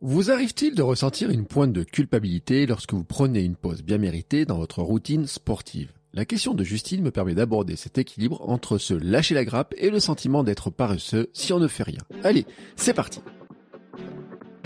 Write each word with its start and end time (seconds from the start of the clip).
Vous 0.00 0.30
arrive-t-il 0.30 0.76
de 0.76 0.82
ressentir 0.82 1.28
une 1.28 1.44
pointe 1.44 1.72
de 1.72 1.82
culpabilité 1.82 2.66
lorsque 2.66 2.92
vous 2.92 3.02
prenez 3.02 3.42
une 3.42 3.56
pause 3.56 3.82
bien 3.82 3.98
méritée 3.98 4.44
dans 4.44 4.56
votre 4.56 4.80
routine 4.80 5.26
sportive? 5.26 5.90
La 6.14 6.24
question 6.24 6.54
de 6.54 6.62
Justine 6.62 7.02
me 7.02 7.10
permet 7.10 7.34
d'aborder 7.34 7.74
cet 7.74 7.98
équilibre 7.98 8.48
entre 8.48 8.78
se 8.78 8.94
lâcher 8.94 9.34
la 9.34 9.44
grappe 9.44 9.74
et 9.76 9.90
le 9.90 9.98
sentiment 9.98 10.44
d'être 10.44 10.70
paresseux 10.70 11.30
si 11.32 11.52
on 11.52 11.58
ne 11.58 11.66
fait 11.66 11.82
rien. 11.82 11.98
Allez, 12.22 12.46
c'est 12.76 12.94
parti 12.94 13.18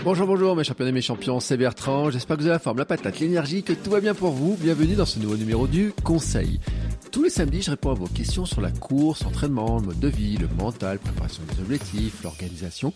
Bonjour, 0.03 0.27
bonjour 0.27 0.55
mes 0.55 0.63
champions 0.63 0.85
et 0.85 0.91
mes 0.91 1.01
champions, 1.01 1.39
c'est 1.39 1.57
Bertrand, 1.57 2.11
j'espère 2.11 2.37
que 2.37 2.41
vous 2.41 2.47
avez 2.47 2.55
la 2.55 2.59
forme, 2.59 2.77
la 2.77 2.85
patate, 2.85 3.19
l'énergie, 3.19 3.63
que 3.63 3.73
tout 3.73 3.89
va 3.89 4.01
bien 4.01 4.13
pour 4.13 4.33
vous. 4.33 4.55
Bienvenue 4.61 4.93
dans 4.93 5.05
ce 5.07 5.17
nouveau 5.17 5.37
numéro 5.37 5.65
du 5.65 5.93
Conseil. 6.03 6.59
Tous 7.11 7.23
les 7.23 7.31
samedis, 7.31 7.63
je 7.63 7.71
réponds 7.71 7.89
à 7.89 7.95
vos 7.95 8.07
questions 8.07 8.45
sur 8.45 8.61
la 8.61 8.69
course, 8.69 9.23
l'entraînement, 9.23 9.79
le 9.79 9.87
mode 9.87 9.99
de 9.99 10.09
vie, 10.09 10.37
le 10.37 10.47
mental, 10.47 10.99
préparation 10.99 11.41
des 11.51 11.59
objectifs, 11.59 12.21
l'organisation 12.21 12.93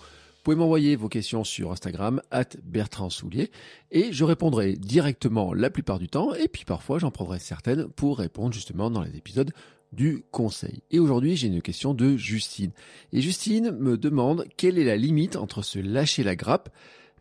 pouvez 0.48 0.56
m'envoyer 0.56 0.96
vos 0.96 1.10
questions 1.10 1.44
sur 1.44 1.74
Instagram, 1.74 2.22
at 2.32 2.52
Bertrand 2.64 3.10
Soulier, 3.10 3.52
et 3.92 4.14
je 4.14 4.24
répondrai 4.24 4.78
directement 4.78 5.54
la 5.54 5.70
plupart 5.70 6.00
du 6.00 6.08
temps, 6.08 6.34
et 6.34 6.48
puis 6.48 6.64
parfois 6.64 7.00
j'en 7.00 7.12
prendrai 7.12 7.38
certaines 7.38 7.90
pour 7.90 8.20
répondre 8.20 8.54
justement 8.54 8.90
dans 8.90 9.02
les 9.02 9.18
épisodes 9.18 9.52
du 9.92 10.24
conseil. 10.32 10.84
Et 10.90 11.00
aujourd'hui, 11.00 11.36
j'ai 11.36 11.48
une 11.48 11.62
question 11.62 11.94
de 11.94 12.16
Justine. 12.16 12.72
Et 13.12 13.20
Justine 13.20 13.72
me 13.72 13.98
demande 13.98 14.46
quelle 14.56 14.80
est 14.80 14.86
la 14.86 14.96
limite 14.96 15.36
entre 15.36 15.64
se 15.64 15.80
lâcher 15.80 16.24
la 16.24 16.38
grappe 16.38 16.70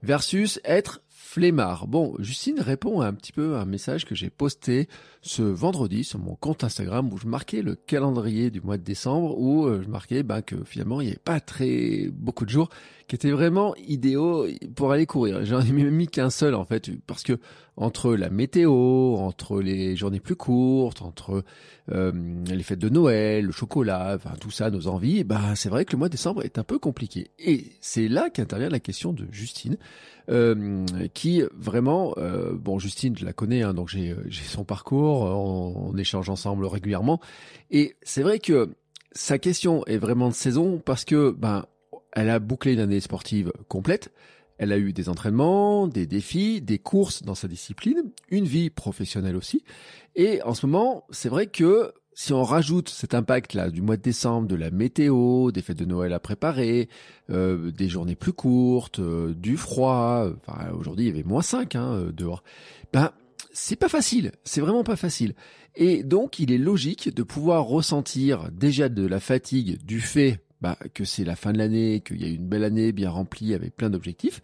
versus 0.04 0.60
être 0.62 1.02
flemmard? 1.08 1.88
Bon, 1.88 2.14
Justine 2.20 2.60
répond 2.60 3.00
à 3.00 3.08
un 3.08 3.14
petit 3.14 3.32
peu 3.32 3.56
à 3.56 3.62
un 3.62 3.64
message 3.64 4.04
que 4.04 4.14
j'ai 4.14 4.30
posté 4.30 4.88
ce 5.26 5.42
vendredi 5.42 6.04
sur 6.04 6.20
mon 6.20 6.36
compte 6.36 6.62
Instagram 6.62 7.12
où 7.12 7.18
je 7.18 7.26
marquais 7.26 7.60
le 7.60 7.74
calendrier 7.74 8.50
du 8.50 8.60
mois 8.60 8.76
de 8.76 8.82
décembre 8.82 9.36
où 9.38 9.66
euh, 9.66 9.82
je 9.82 9.88
marquais 9.88 10.22
bah, 10.22 10.40
que 10.40 10.56
finalement 10.64 11.00
il 11.00 11.06
n'y 11.06 11.10
avait 11.10 11.20
pas 11.22 11.40
très 11.40 12.08
beaucoup 12.12 12.44
de 12.44 12.50
jours 12.50 12.68
qui 13.08 13.16
étaient 13.16 13.30
vraiment 13.30 13.74
idéaux 13.76 14.46
pour 14.74 14.92
aller 14.92 15.06
courir. 15.06 15.44
J'en 15.44 15.60
ai 15.60 15.72
même 15.72 15.90
mis 15.90 16.08
qu'un 16.08 16.30
seul 16.30 16.54
en 16.54 16.64
fait 16.64 16.90
parce 17.06 17.22
que 17.22 17.38
entre 17.76 18.14
la 18.14 18.30
météo, 18.30 19.16
entre 19.16 19.60
les 19.60 19.96
journées 19.96 20.20
plus 20.20 20.34
courtes, 20.34 21.02
entre 21.02 21.44
euh, 21.92 22.12
les 22.48 22.62
fêtes 22.62 22.78
de 22.78 22.88
Noël, 22.88 23.44
le 23.44 23.52
chocolat, 23.52 24.14
enfin 24.16 24.34
tout 24.40 24.50
ça, 24.50 24.70
nos 24.70 24.86
envies, 24.86 25.24
bah 25.24 25.54
c'est 25.56 25.68
vrai 25.68 25.84
que 25.84 25.92
le 25.92 25.98
mois 25.98 26.08
de 26.08 26.12
décembre 26.12 26.42
est 26.42 26.58
un 26.58 26.64
peu 26.64 26.78
compliqué. 26.78 27.30
Et 27.38 27.66
c'est 27.80 28.08
là 28.08 28.30
qu'intervient 28.30 28.70
la 28.70 28.80
question 28.80 29.12
de 29.12 29.26
Justine, 29.30 29.76
euh, 30.30 30.84
qui 31.12 31.42
vraiment, 31.54 32.14
bon 32.54 32.78
Justine, 32.78 33.16
je 33.16 33.24
la 33.24 33.32
connais, 33.32 33.62
hein, 33.62 33.74
donc 33.74 33.88
j'ai 33.88 34.16
son 34.30 34.64
parcours, 34.64 35.15
on, 35.22 35.90
on, 35.90 35.96
échange 35.96 36.28
ensemble 36.30 36.66
régulièrement, 36.66 37.20
et 37.70 37.96
c'est 38.02 38.22
vrai 38.22 38.38
que 38.38 38.70
sa 39.12 39.38
question 39.38 39.84
est 39.86 39.98
vraiment 39.98 40.28
de 40.28 40.34
saison 40.34 40.80
parce 40.84 41.04
que 41.04 41.30
ben 41.30 41.64
elle 42.12 42.30
a 42.30 42.38
bouclé 42.38 42.72
une 42.72 42.80
année 42.80 43.00
sportive 43.00 43.52
complète. 43.68 44.10
Elle 44.58 44.72
a 44.72 44.78
eu 44.78 44.94
des 44.94 45.10
entraînements, 45.10 45.86
des 45.86 46.06
défis, 46.06 46.62
des 46.62 46.78
courses 46.78 47.22
dans 47.22 47.34
sa 47.34 47.46
discipline, 47.46 48.10
une 48.30 48.46
vie 48.46 48.70
professionnelle 48.70 49.36
aussi. 49.36 49.64
Et 50.14 50.42
en 50.42 50.54
ce 50.54 50.64
moment, 50.64 51.04
c'est 51.10 51.28
vrai 51.28 51.46
que 51.46 51.92
si 52.14 52.32
on 52.32 52.42
rajoute 52.42 52.88
cet 52.88 53.12
impact-là 53.12 53.68
du 53.68 53.82
mois 53.82 53.98
de 53.98 54.02
décembre, 54.02 54.48
de 54.48 54.54
la 54.54 54.70
météo, 54.70 55.52
des 55.52 55.60
fêtes 55.60 55.76
de 55.76 55.84
Noël 55.84 56.14
à 56.14 56.18
préparer, 56.18 56.88
euh, 57.28 57.70
des 57.70 57.90
journées 57.90 58.16
plus 58.16 58.32
courtes, 58.32 59.00
euh, 59.00 59.34
du 59.34 59.58
froid, 59.58 60.26
aujourd'hui 60.72 61.04
il 61.04 61.08
y 61.08 61.12
avait 61.12 61.28
moins 61.28 61.42
5 61.42 61.76
hein, 61.76 61.92
euh, 61.92 62.12
dehors, 62.12 62.42
ben 62.94 63.10
c'est 63.56 63.76
pas 63.76 63.88
facile, 63.88 64.32
c'est 64.44 64.60
vraiment 64.60 64.84
pas 64.84 64.96
facile. 64.96 65.34
Et 65.74 66.02
donc 66.02 66.38
il 66.38 66.52
est 66.52 66.58
logique 66.58 67.14
de 67.14 67.22
pouvoir 67.22 67.64
ressentir 67.64 68.50
déjà 68.52 68.90
de 68.90 69.06
la 69.06 69.18
fatigue 69.18 69.82
du 69.84 70.00
fait 70.00 70.40
bah, 70.60 70.76
que 70.92 71.04
c'est 71.04 71.24
la 71.24 71.36
fin 71.36 71.52
de 71.52 71.58
l'année, 71.58 72.02
qu'il 72.04 72.20
y 72.22 72.26
a 72.26 72.28
une 72.28 72.46
belle 72.46 72.64
année 72.64 72.92
bien 72.92 73.10
remplie 73.10 73.54
avec 73.54 73.74
plein 73.74 73.88
d'objectifs, 73.88 74.42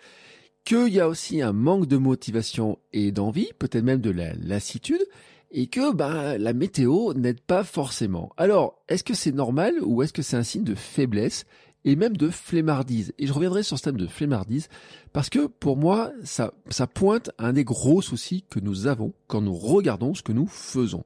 qu'il 0.65 0.89
y 0.89 1.01
a 1.01 1.09
aussi 1.09 1.43
un 1.43 1.53
manque 1.53 1.87
de 1.87 1.99
motivation 1.99 2.79
et 2.93 3.13
d'envie, 3.13 3.51
peut-être 3.59 3.85
même 3.85 4.01
de 4.01 4.11
la 4.11 4.33
lassitude, 4.35 5.05
et 5.51 5.67
que 5.67 5.93
bah, 5.93 6.39
la 6.39 6.55
météo 6.55 7.13
n'aide 7.13 7.41
pas 7.41 7.65
forcément. 7.65 8.33
Alors, 8.39 8.83
est-ce 8.89 9.05
que 9.05 9.15
c'est 9.15 9.33
normal 9.33 9.75
ou 9.83 10.03
est-ce 10.03 10.15
que 10.15 10.23
c'est 10.23 10.37
un 10.37 10.43
signe 10.43 10.65
de 10.65 10.75
faiblesse? 10.75 11.45
Et 11.85 11.97
même 11.97 12.17
de 12.17 12.29
flemmardise 12.29 13.13
Et 13.19 13.27
je 13.27 13.33
reviendrai 13.33 13.63
sur 13.63 13.79
ce 13.79 13.83
thème 13.85 13.97
de 13.97 14.07
flemmardise 14.07 14.69
parce 15.13 15.31
que 15.31 15.47
pour 15.47 15.77
moi, 15.77 16.13
ça, 16.25 16.53
ça 16.69 16.87
pointe 16.87 17.31
un 17.39 17.53
des 17.53 17.65
gros 17.65 18.03
soucis 18.03 18.45
que 18.49 18.61
nous 18.61 18.87
avons 18.87 19.13
quand 19.27 19.41
nous 19.41 19.55
regardons 19.55 20.15
ce 20.15 20.23
que 20.23 20.33
nous 20.33 20.47
faisons. 20.47 21.05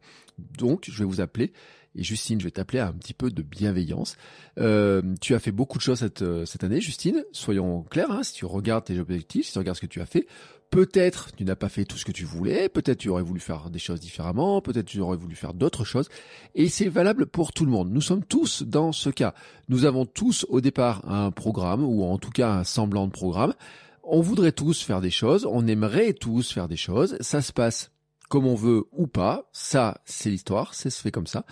Donc, 0.59 0.89
je 0.91 0.99
vais 0.99 1.05
vous 1.05 1.21
appeler 1.21 1.53
et 1.97 2.03
Justine, 2.03 2.39
je 2.39 2.45
vais 2.45 2.51
t'appeler 2.51 2.79
à 2.79 2.89
un 2.89 2.93
petit 2.93 3.15
peu 3.15 3.31
de 3.31 3.43
bienveillance. 3.43 4.17
Euh, 4.59 5.03
tu 5.21 5.35
as 5.35 5.39
fait 5.39 5.51
beaucoup 5.51 5.79
de 5.79 5.83
choses 5.83 6.01
cette, 6.01 6.23
euh, 6.23 6.45
cette 6.45 6.63
année, 6.63 6.81
Justine. 6.81 7.25
Soyons 7.33 7.83
clairs, 7.85 8.11
hein, 8.11 8.23
si 8.23 8.35
tu 8.35 8.45
regardes 8.45 8.85
tes 8.85 8.99
objectifs, 8.99 9.47
si 9.47 9.53
tu 9.53 9.59
regardes 9.59 9.77
ce 9.77 9.81
que 9.81 9.87
tu 9.87 10.01
as 10.03 10.07
fait, 10.07 10.27
peut-être 10.71 11.33
tu 11.37 11.45
n'as 11.45 11.57
pas 11.57 11.69
fait 11.69 11.85
tout 11.85 11.97
ce 11.97 12.05
que 12.05 12.13
tu 12.13 12.25
voulais, 12.25 12.69
peut-être 12.69 12.99
tu 12.99 13.09
aurais 13.09 13.23
voulu 13.23 13.41
faire 13.41 13.71
des 13.71 13.79
choses 13.79 14.01
différemment, 14.01 14.61
peut-être 14.61 14.87
tu 14.87 15.01
aurais 15.01 15.17
voulu 15.17 15.35
faire 15.35 15.55
d'autres 15.55 15.85
choses. 15.85 16.09
Et 16.55 16.69
c'est 16.69 16.89
valable 16.89 17.27
pour 17.27 17.53
tout 17.53 17.65
le 17.65 17.71
monde. 17.71 17.91
Nous 17.91 18.01
sommes 18.01 18.25
tous 18.25 18.63
dans 18.63 18.93
ce 18.93 19.11
cas. 19.11 19.35
Nous 19.69 19.85
avons 19.85 20.07
tous 20.07 20.47
au 20.49 20.61
départ 20.61 21.09
un 21.09 21.31
programme, 21.31 21.85
ou 21.85 22.05
en 22.05 22.19
tout 22.19 22.31
cas 22.31 22.51
un 22.51 22.65
semblant 22.65 23.07
de 23.07 23.13
programme. 23.13 23.55
On 24.03 24.21
voudrait 24.21 24.53
tous 24.53 24.83
faire 24.83 25.01
des 25.01 25.11
choses, 25.11 25.47
on 25.51 25.67
aimerait 25.67 26.13
tous 26.13 26.53
faire 26.53 26.69
des 26.69 26.77
choses. 26.77 27.17
Ça 27.21 27.43
se 27.43 27.53
passe 27.53 27.91
comme 28.29 28.47
on 28.47 28.55
veut 28.55 28.85
ou 28.93 29.07
pas. 29.07 29.49
Ça, 29.53 30.01
c'est 30.05 30.31
l'histoire, 30.31 30.75
c'est 30.75 30.91
se 30.91 31.01
fait 31.01 31.11
comme 31.11 31.27
ça 31.27 31.45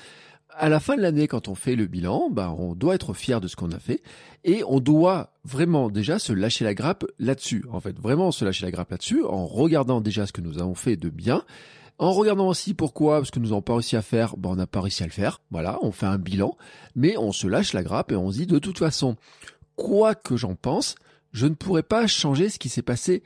à 0.56 0.68
la 0.68 0.80
fin 0.80 0.96
de 0.96 1.02
l'année, 1.02 1.28
quand 1.28 1.48
on 1.48 1.54
fait 1.54 1.76
le 1.76 1.86
bilan, 1.86 2.30
bah, 2.30 2.54
on 2.56 2.74
doit 2.74 2.94
être 2.94 3.14
fier 3.14 3.40
de 3.40 3.48
ce 3.48 3.56
qu'on 3.56 3.72
a 3.72 3.78
fait 3.78 4.02
et 4.44 4.62
on 4.66 4.80
doit 4.80 5.32
vraiment 5.44 5.90
déjà 5.90 6.18
se 6.18 6.32
lâcher 6.32 6.64
la 6.64 6.74
grappe 6.74 7.04
là-dessus. 7.18 7.64
En 7.70 7.80
fait, 7.80 7.98
vraiment 7.98 8.30
se 8.30 8.44
lâcher 8.44 8.64
la 8.64 8.70
grappe 8.70 8.90
là-dessus 8.90 9.24
en 9.24 9.46
regardant 9.46 10.00
déjà 10.00 10.26
ce 10.26 10.32
que 10.32 10.40
nous 10.40 10.58
avons 10.58 10.74
fait 10.74 10.96
de 10.96 11.08
bien, 11.08 11.44
en 11.98 12.12
regardant 12.12 12.48
aussi 12.48 12.74
pourquoi, 12.74 13.18
parce 13.18 13.30
que 13.30 13.38
nous 13.38 13.48
n'avons 13.48 13.62
pas 13.62 13.74
réussi 13.74 13.96
à 13.96 14.02
faire, 14.02 14.36
bah, 14.36 14.48
on 14.52 14.56
n'a 14.56 14.66
pas 14.66 14.80
réussi 14.80 15.02
à 15.02 15.06
le 15.06 15.12
faire. 15.12 15.40
Voilà, 15.50 15.78
on 15.82 15.92
fait 15.92 16.06
un 16.06 16.18
bilan, 16.18 16.56
mais 16.94 17.16
on 17.16 17.32
se 17.32 17.46
lâche 17.46 17.72
la 17.72 17.82
grappe 17.82 18.12
et 18.12 18.16
on 18.16 18.30
se 18.30 18.38
dit 18.38 18.46
de 18.46 18.58
toute 18.58 18.78
façon, 18.78 19.16
quoi 19.76 20.14
que 20.14 20.36
j'en 20.36 20.54
pense, 20.54 20.94
je 21.32 21.46
ne 21.46 21.54
pourrais 21.54 21.82
pas 21.82 22.06
changer 22.06 22.48
ce 22.48 22.58
qui 22.58 22.68
s'est 22.68 22.82
passé 22.82 23.22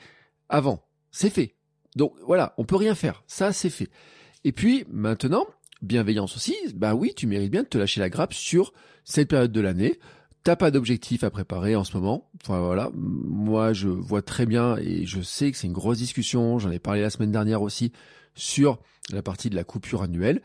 avant. 0.49 0.83
C'est 1.11 1.31
fait. 1.31 1.55
Donc 1.97 2.15
voilà, 2.27 2.55
on 2.59 2.65
peut 2.65 2.77
rien 2.77 2.95
faire. 2.95 3.23
Ça, 3.27 3.53
c'est 3.53 3.71
fait. 3.71 3.91
Et 4.45 4.53
puis 4.53 4.85
maintenant, 4.91 5.47
bienveillance 5.83 6.37
aussi, 6.37 6.57
bah 6.75 6.95
oui, 6.95 7.13
tu 7.17 7.27
mérites 7.27 7.51
bien 7.51 7.63
de 7.63 7.69
te 7.69 7.79
lâcher 7.79 8.01
la 8.01 8.11
grappe 8.11 8.35
sur 8.35 8.73
cette 9.05 9.29
période 9.29 9.53
de 9.53 9.61
l'année. 9.61 9.99
T'as 10.45 10.57
pas 10.57 10.71
d'objectif 10.71 11.25
à 11.25 11.31
préparer 11.31 11.77
en 11.77 11.85
ce 11.85 11.97
moment. 11.97 12.31
Voilà, 12.47 12.91
moi 12.95 13.73
je 13.73 13.89
vois 13.89 14.23
très 14.23 14.47
bien 14.47 14.77
et 14.79 15.05
je 15.05 15.21
sais 15.21 15.51
que 15.51 15.59
c'est 15.59 15.67
une 15.67 15.73
grosse 15.73 15.99
discussion. 15.99 16.59
J'en 16.59 16.71
ai 16.71 16.79
parlé 16.79 17.03
la 17.03 17.11
semaine 17.11 17.33
dernière 17.33 17.63
aussi 17.63 17.93
sur 18.35 18.79
la 19.13 19.23
partie 19.23 19.51
de 19.51 19.57
la 19.57 19.65
coupure 19.65 20.03
annuelle. 20.03 20.41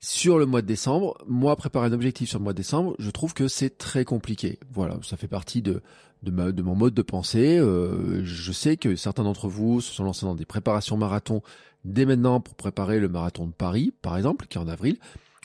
Sur 0.00 0.38
le 0.38 0.46
mois 0.46 0.62
de 0.62 0.66
décembre, 0.66 1.16
moi 1.26 1.56
préparer 1.56 1.86
un 1.86 1.92
objectif 1.92 2.28
sur 2.28 2.38
le 2.38 2.44
mois 2.44 2.52
de 2.52 2.58
décembre, 2.58 2.94
je 2.98 3.10
trouve 3.10 3.32
que 3.32 3.48
c'est 3.48 3.78
très 3.78 4.04
compliqué. 4.04 4.58
Voilà, 4.70 4.98
ça 5.02 5.16
fait 5.16 5.28
partie 5.28 5.62
de 5.62 5.82
de, 6.22 6.30
ma, 6.30 6.52
de 6.52 6.62
mon 6.62 6.74
mode 6.74 6.94
de 6.94 7.02
pensée. 7.02 7.58
Euh, 7.58 8.24
je 8.24 8.52
sais 8.52 8.76
que 8.76 8.96
certains 8.96 9.24
d'entre 9.24 9.48
vous 9.48 9.80
se 9.80 9.92
sont 9.92 10.04
lancés 10.04 10.26
dans 10.26 10.34
des 10.34 10.44
préparations 10.44 10.96
marathon 10.96 11.42
dès 11.86 12.04
maintenant 12.04 12.40
pour 12.40 12.54
préparer 12.54 13.00
le 13.00 13.08
marathon 13.08 13.46
de 13.46 13.52
Paris, 13.52 13.92
par 14.02 14.16
exemple, 14.16 14.46
qui 14.46 14.58
est 14.58 14.60
en 14.60 14.68
avril. 14.68 14.98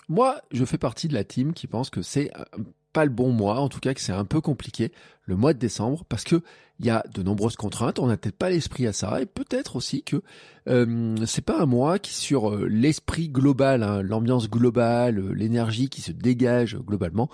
Moi, 0.09 0.41
je 0.51 0.65
fais 0.65 0.77
partie 0.77 1.07
de 1.07 1.13
la 1.13 1.23
team 1.23 1.53
qui 1.53 1.67
pense 1.67 1.89
que 1.89 2.01
c'est 2.01 2.31
euh, 2.37 2.63
pas 2.91 3.05
le 3.05 3.11
bon 3.11 3.31
mois, 3.31 3.59
en 3.59 3.69
tout 3.69 3.79
cas 3.79 3.93
que 3.93 4.01
c'est 4.01 4.11
un 4.11 4.25
peu 4.25 4.41
compliqué 4.41 4.91
le 5.25 5.35
mois 5.35 5.53
de 5.53 5.59
décembre 5.59 6.03
parce 6.09 6.23
que 6.23 6.41
il 6.79 6.87
y 6.87 6.89
a 6.89 7.05
de 7.13 7.21
nombreuses 7.21 7.55
contraintes, 7.55 7.99
on 7.99 8.07
n'a 8.07 8.17
peut-être 8.17 8.37
pas 8.37 8.49
l'esprit 8.49 8.87
à 8.87 8.93
ça 8.93 9.21
et 9.21 9.27
peut-être 9.27 9.75
aussi 9.75 10.01
que 10.01 10.23
euh, 10.67 11.15
c'est 11.27 11.45
pas 11.45 11.61
un 11.61 11.67
mois 11.67 11.99
qui 11.99 12.11
sur 12.13 12.49
euh, 12.49 12.67
l'esprit 12.67 13.29
global, 13.29 13.83
hein, 13.83 14.01
l'ambiance 14.01 14.49
globale, 14.49 15.31
l'énergie 15.33 15.89
qui 15.89 16.01
se 16.01 16.11
dégage 16.11 16.77
globalement, 16.77 17.29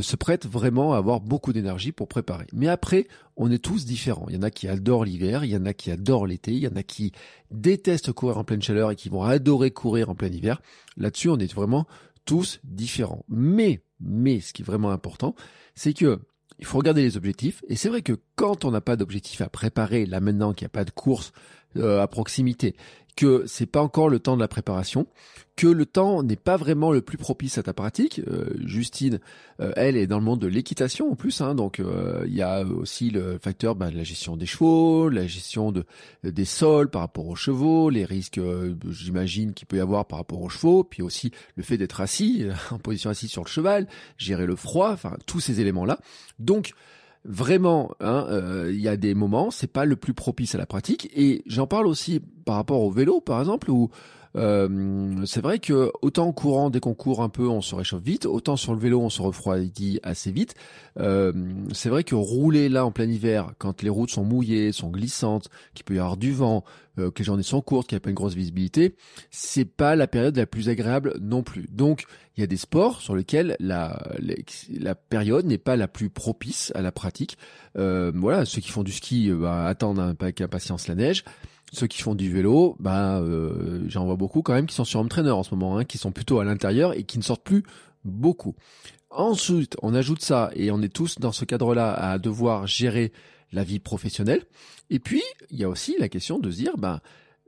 se 0.00 0.16
prête 0.16 0.46
vraiment 0.46 0.94
à 0.94 0.98
avoir 0.98 1.20
beaucoup 1.20 1.52
d'énergie 1.52 1.92
pour 1.92 2.08
préparer. 2.08 2.46
Mais 2.52 2.68
après, 2.68 3.06
on 3.36 3.50
est 3.50 3.62
tous 3.62 3.84
différents. 3.84 4.26
Il 4.28 4.34
y 4.34 4.38
en 4.38 4.42
a 4.42 4.50
qui 4.50 4.68
adorent 4.68 5.04
l'hiver, 5.04 5.44
il 5.44 5.50
y 5.50 5.56
en 5.56 5.64
a 5.64 5.72
qui 5.72 5.90
adorent 5.90 6.26
l'été, 6.26 6.52
il 6.52 6.58
y 6.58 6.68
en 6.68 6.76
a 6.76 6.82
qui 6.82 7.12
détestent 7.50 8.12
courir 8.12 8.38
en 8.38 8.44
pleine 8.44 8.62
chaleur 8.62 8.90
et 8.90 8.96
qui 8.96 9.08
vont 9.08 9.22
adorer 9.22 9.70
courir 9.70 10.10
en 10.10 10.14
plein 10.14 10.28
hiver. 10.28 10.60
Là-dessus, 10.96 11.28
on 11.28 11.38
est 11.38 11.52
vraiment 11.52 11.86
tous 12.24 12.60
différents. 12.64 13.24
Mais 13.28 13.80
Mais 14.00 14.40
ce 14.40 14.52
qui 14.52 14.62
est 14.62 14.64
vraiment 14.64 14.90
important, 14.90 15.34
c'est 15.74 15.94
que 15.94 16.20
il 16.58 16.64
faut 16.64 16.78
regarder 16.78 17.02
les 17.02 17.16
objectifs. 17.16 17.62
Et 17.68 17.76
c'est 17.76 17.88
vrai 17.88 18.02
que 18.02 18.18
quand 18.34 18.64
on 18.64 18.70
n'a 18.70 18.80
pas 18.80 18.96
d'objectif 18.96 19.40
à 19.40 19.48
préparer, 19.48 20.06
là 20.06 20.20
maintenant 20.20 20.52
qu'il 20.52 20.64
n'y 20.64 20.70
a 20.70 20.70
pas 20.70 20.84
de 20.84 20.90
course 20.90 21.32
euh, 21.78 22.02
à 22.02 22.06
proximité, 22.06 22.74
que 23.16 23.44
c'est 23.46 23.66
pas 23.66 23.80
encore 23.80 24.08
le 24.08 24.18
temps 24.18 24.36
de 24.36 24.40
la 24.40 24.48
préparation, 24.48 25.06
que 25.56 25.66
le 25.66 25.86
temps 25.86 26.22
n'est 26.22 26.36
pas 26.36 26.58
vraiment 26.58 26.92
le 26.92 27.00
plus 27.00 27.16
propice 27.16 27.56
à 27.56 27.62
ta 27.62 27.72
pratique. 27.72 28.20
Euh, 28.28 28.50
Justine, 28.66 29.20
euh, 29.60 29.72
elle 29.74 29.96
est 29.96 30.06
dans 30.06 30.18
le 30.18 30.24
monde 30.24 30.38
de 30.38 30.46
l'équitation 30.46 31.10
en 31.10 31.16
plus, 31.16 31.40
hein, 31.40 31.54
donc 31.54 31.80
euh, 31.80 32.24
il 32.26 32.34
y 32.34 32.42
a 32.42 32.62
aussi 32.62 33.08
le 33.08 33.38
facteur 33.38 33.74
bah, 33.74 33.90
de 33.90 33.96
la 33.96 34.04
gestion 34.04 34.36
des 34.36 34.44
chevaux, 34.44 35.08
la 35.08 35.26
gestion 35.26 35.72
de 35.72 35.84
des 36.24 36.44
sols 36.44 36.90
par 36.90 37.00
rapport 37.00 37.26
aux 37.26 37.36
chevaux, 37.36 37.88
les 37.88 38.04
risques, 38.04 38.38
j'imagine 38.90 39.54
qu'il 39.54 39.66
peut 39.66 39.78
y 39.78 39.80
avoir 39.80 40.04
par 40.04 40.18
rapport 40.18 40.42
aux 40.42 40.50
chevaux, 40.50 40.84
puis 40.84 41.02
aussi 41.02 41.32
le 41.56 41.62
fait 41.62 41.78
d'être 41.78 42.02
assis 42.02 42.46
en 42.70 42.78
position 42.78 43.08
assise 43.08 43.30
sur 43.30 43.42
le 43.42 43.48
cheval, 43.48 43.88
gérer 44.18 44.44
le 44.44 44.56
froid, 44.56 44.90
enfin 44.92 45.16
tous 45.26 45.40
ces 45.40 45.62
éléments 45.62 45.86
là. 45.86 45.98
Donc 46.38 46.74
vraiment, 47.28 47.90
hein, 48.00 48.26
euh, 48.30 48.70
il 48.72 48.80
y 48.80 48.88
a 48.88 48.96
des 48.96 49.14
moments, 49.14 49.50
c'est 49.50 49.72
pas 49.72 49.84
le 49.84 49.96
plus 49.96 50.14
propice 50.14 50.54
à 50.54 50.58
la 50.58 50.66
pratique. 50.66 51.10
Et 51.14 51.42
j'en 51.46 51.66
parle 51.66 51.86
aussi 51.86 52.20
par 52.44 52.56
rapport 52.56 52.80
au 52.82 52.90
vélo, 52.90 53.20
par 53.20 53.40
exemple, 53.40 53.70
où 53.70 53.90
euh, 54.36 55.24
c'est 55.24 55.40
vrai 55.40 55.58
que 55.58 55.90
autant 56.02 56.26
en 56.28 56.32
courant, 56.32 56.70
dès 56.70 56.80
qu'on 56.80 56.94
court 56.94 57.22
un 57.22 57.28
peu, 57.28 57.48
on 57.48 57.62
se 57.62 57.74
réchauffe 57.74 58.02
vite, 58.02 58.26
autant 58.26 58.56
sur 58.56 58.74
le 58.74 58.80
vélo, 58.80 59.00
on 59.00 59.10
se 59.10 59.22
refroidit 59.22 60.00
assez 60.02 60.30
vite. 60.30 60.54
Euh, 60.98 61.32
c'est 61.72 61.88
vrai 61.88 62.04
que 62.04 62.14
rouler 62.14 62.68
là 62.68 62.84
en 62.84 62.90
plein 62.90 63.08
hiver, 63.08 63.52
quand 63.58 63.82
les 63.82 63.88
routes 63.88 64.10
sont 64.10 64.24
mouillées, 64.24 64.72
sont 64.72 64.90
glissantes, 64.90 65.48
qu'il 65.74 65.84
peut 65.84 65.94
y 65.94 65.98
avoir 65.98 66.16
du 66.16 66.32
vent, 66.32 66.64
euh, 66.98 67.10
que 67.10 67.20
les 67.20 67.24
journées 67.24 67.42
sont 67.42 67.60
courtes, 67.60 67.88
qu'il 67.88 67.96
n'y 67.96 68.00
a 68.00 68.04
pas 68.04 68.10
une 68.10 68.16
grosse 68.16 68.34
visibilité, 68.34 68.94
c'est 69.30 69.64
pas 69.64 69.96
la 69.96 70.06
période 70.06 70.36
la 70.36 70.46
plus 70.46 70.68
agréable 70.68 71.14
non 71.20 71.42
plus. 71.42 71.66
Donc, 71.70 72.04
il 72.36 72.40
y 72.40 72.44
a 72.44 72.46
des 72.46 72.56
sports 72.58 73.00
sur 73.00 73.16
lesquels 73.16 73.56
la, 73.58 74.12
la, 74.78 74.94
période 74.94 75.46
n'est 75.46 75.56
pas 75.56 75.76
la 75.76 75.88
plus 75.88 76.10
propice 76.10 76.72
à 76.74 76.82
la 76.82 76.92
pratique. 76.92 77.38
voilà, 77.74 78.44
ceux 78.44 78.60
qui 78.60 78.70
font 78.70 78.82
du 78.82 78.92
ski 78.92 79.30
bah, 79.30 79.66
attendent 79.66 80.16
avec 80.20 80.42
impatience 80.42 80.88
la 80.88 80.94
neige. 80.94 81.24
Ceux 81.72 81.86
qui 81.86 82.00
font 82.00 82.14
du 82.14 82.32
vélo, 82.32 82.76
bah, 82.78 83.18
euh, 83.18 83.84
j'en 83.88 84.04
vois 84.04 84.16
beaucoup 84.16 84.42
quand 84.42 84.54
même 84.54 84.66
qui 84.66 84.74
sont 84.74 84.84
sur 84.84 85.00
home 85.00 85.08
trainer 85.08 85.30
en 85.30 85.42
ce 85.42 85.54
moment, 85.54 85.78
hein, 85.78 85.84
qui 85.84 85.98
sont 85.98 86.12
plutôt 86.12 86.38
à 86.38 86.44
l'intérieur 86.44 86.96
et 86.96 87.02
qui 87.02 87.18
ne 87.18 87.22
sortent 87.22 87.42
plus 87.42 87.64
beaucoup. 88.04 88.54
Ensuite, 89.10 89.76
on 89.82 89.94
ajoute 89.94 90.22
ça 90.22 90.50
et 90.54 90.70
on 90.70 90.80
est 90.82 90.92
tous 90.92 91.18
dans 91.18 91.32
ce 91.32 91.44
cadre-là 91.44 91.92
à 91.92 92.18
devoir 92.18 92.66
gérer 92.66 93.12
la 93.52 93.64
vie 93.64 93.78
professionnelle. 93.78 94.44
Et 94.90 94.98
puis, 94.98 95.22
il 95.50 95.58
y 95.58 95.64
a 95.64 95.68
aussi 95.68 95.96
la 95.98 96.08
question 96.08 96.38
de 96.38 96.50
se 96.50 96.56
dire, 96.56 96.76
bah, 96.76 97.00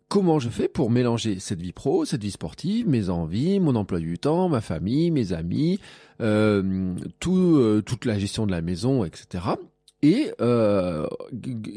comment 0.08 0.38
je 0.38 0.48
fais 0.48 0.68
pour 0.68 0.90
mélanger 0.90 1.38
cette 1.38 1.60
vie 1.60 1.72
pro, 1.72 2.04
cette 2.04 2.22
vie 2.22 2.30
sportive, 2.30 2.88
mes 2.88 3.10
envies, 3.10 3.60
mon 3.60 3.76
emploi 3.76 4.00
du 4.00 4.18
temps, 4.18 4.48
ma 4.48 4.60
famille, 4.60 5.10
mes 5.10 5.32
amis, 5.32 5.78
euh, 6.20 6.94
tout, 7.20 7.56
euh, 7.56 7.82
toute 7.82 8.04
la 8.04 8.18
gestion 8.18 8.46
de 8.46 8.50
la 8.50 8.62
maison, 8.62 9.04
etc. 9.04 9.44
Et 10.02 10.30
euh, 10.40 11.06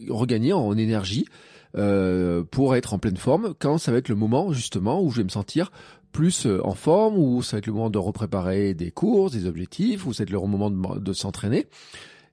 regagner 0.09 0.53
en 0.53 0.77
énergie 0.77 1.25
euh, 1.77 2.43
pour 2.43 2.75
être 2.75 2.93
en 2.93 2.99
pleine 2.99 3.17
forme 3.17 3.53
quand 3.59 3.77
ça 3.77 3.91
va 3.91 3.99
être 3.99 4.09
le 4.09 4.15
moment 4.15 4.51
justement 4.51 5.01
où 5.01 5.09
je 5.09 5.17
vais 5.17 5.23
me 5.23 5.29
sentir 5.29 5.71
plus 6.11 6.45
euh, 6.45 6.59
en 6.65 6.75
forme, 6.75 7.17
où 7.17 7.41
ça 7.41 7.55
va 7.55 7.59
être 7.59 7.67
le 7.67 7.73
moment 7.73 7.89
de 7.89 7.97
repréparer 7.97 8.73
des 8.73 8.91
courses, 8.91 9.31
des 9.31 9.45
objectifs, 9.45 10.05
où 10.05 10.13
ça 10.13 10.23
va 10.23 10.23
être 10.23 10.31
le 10.31 10.39
moment 10.39 10.69
de, 10.69 11.13
s'entraîner. 11.13 11.67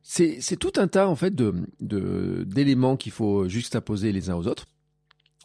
C'est, 0.02 0.40
tout 0.58 0.73
un 0.76 0.88
tas 0.88 1.08
en 1.08 1.17
fait 1.17 1.35
de 1.35 1.55
d'éléments 1.81 2.96
qu'il 2.96 3.12
faut 3.12 3.49
juxtaposer 3.49 4.11
les 4.11 4.31
uns 4.31 4.37
aux 4.37 4.46
autres. 4.46 4.67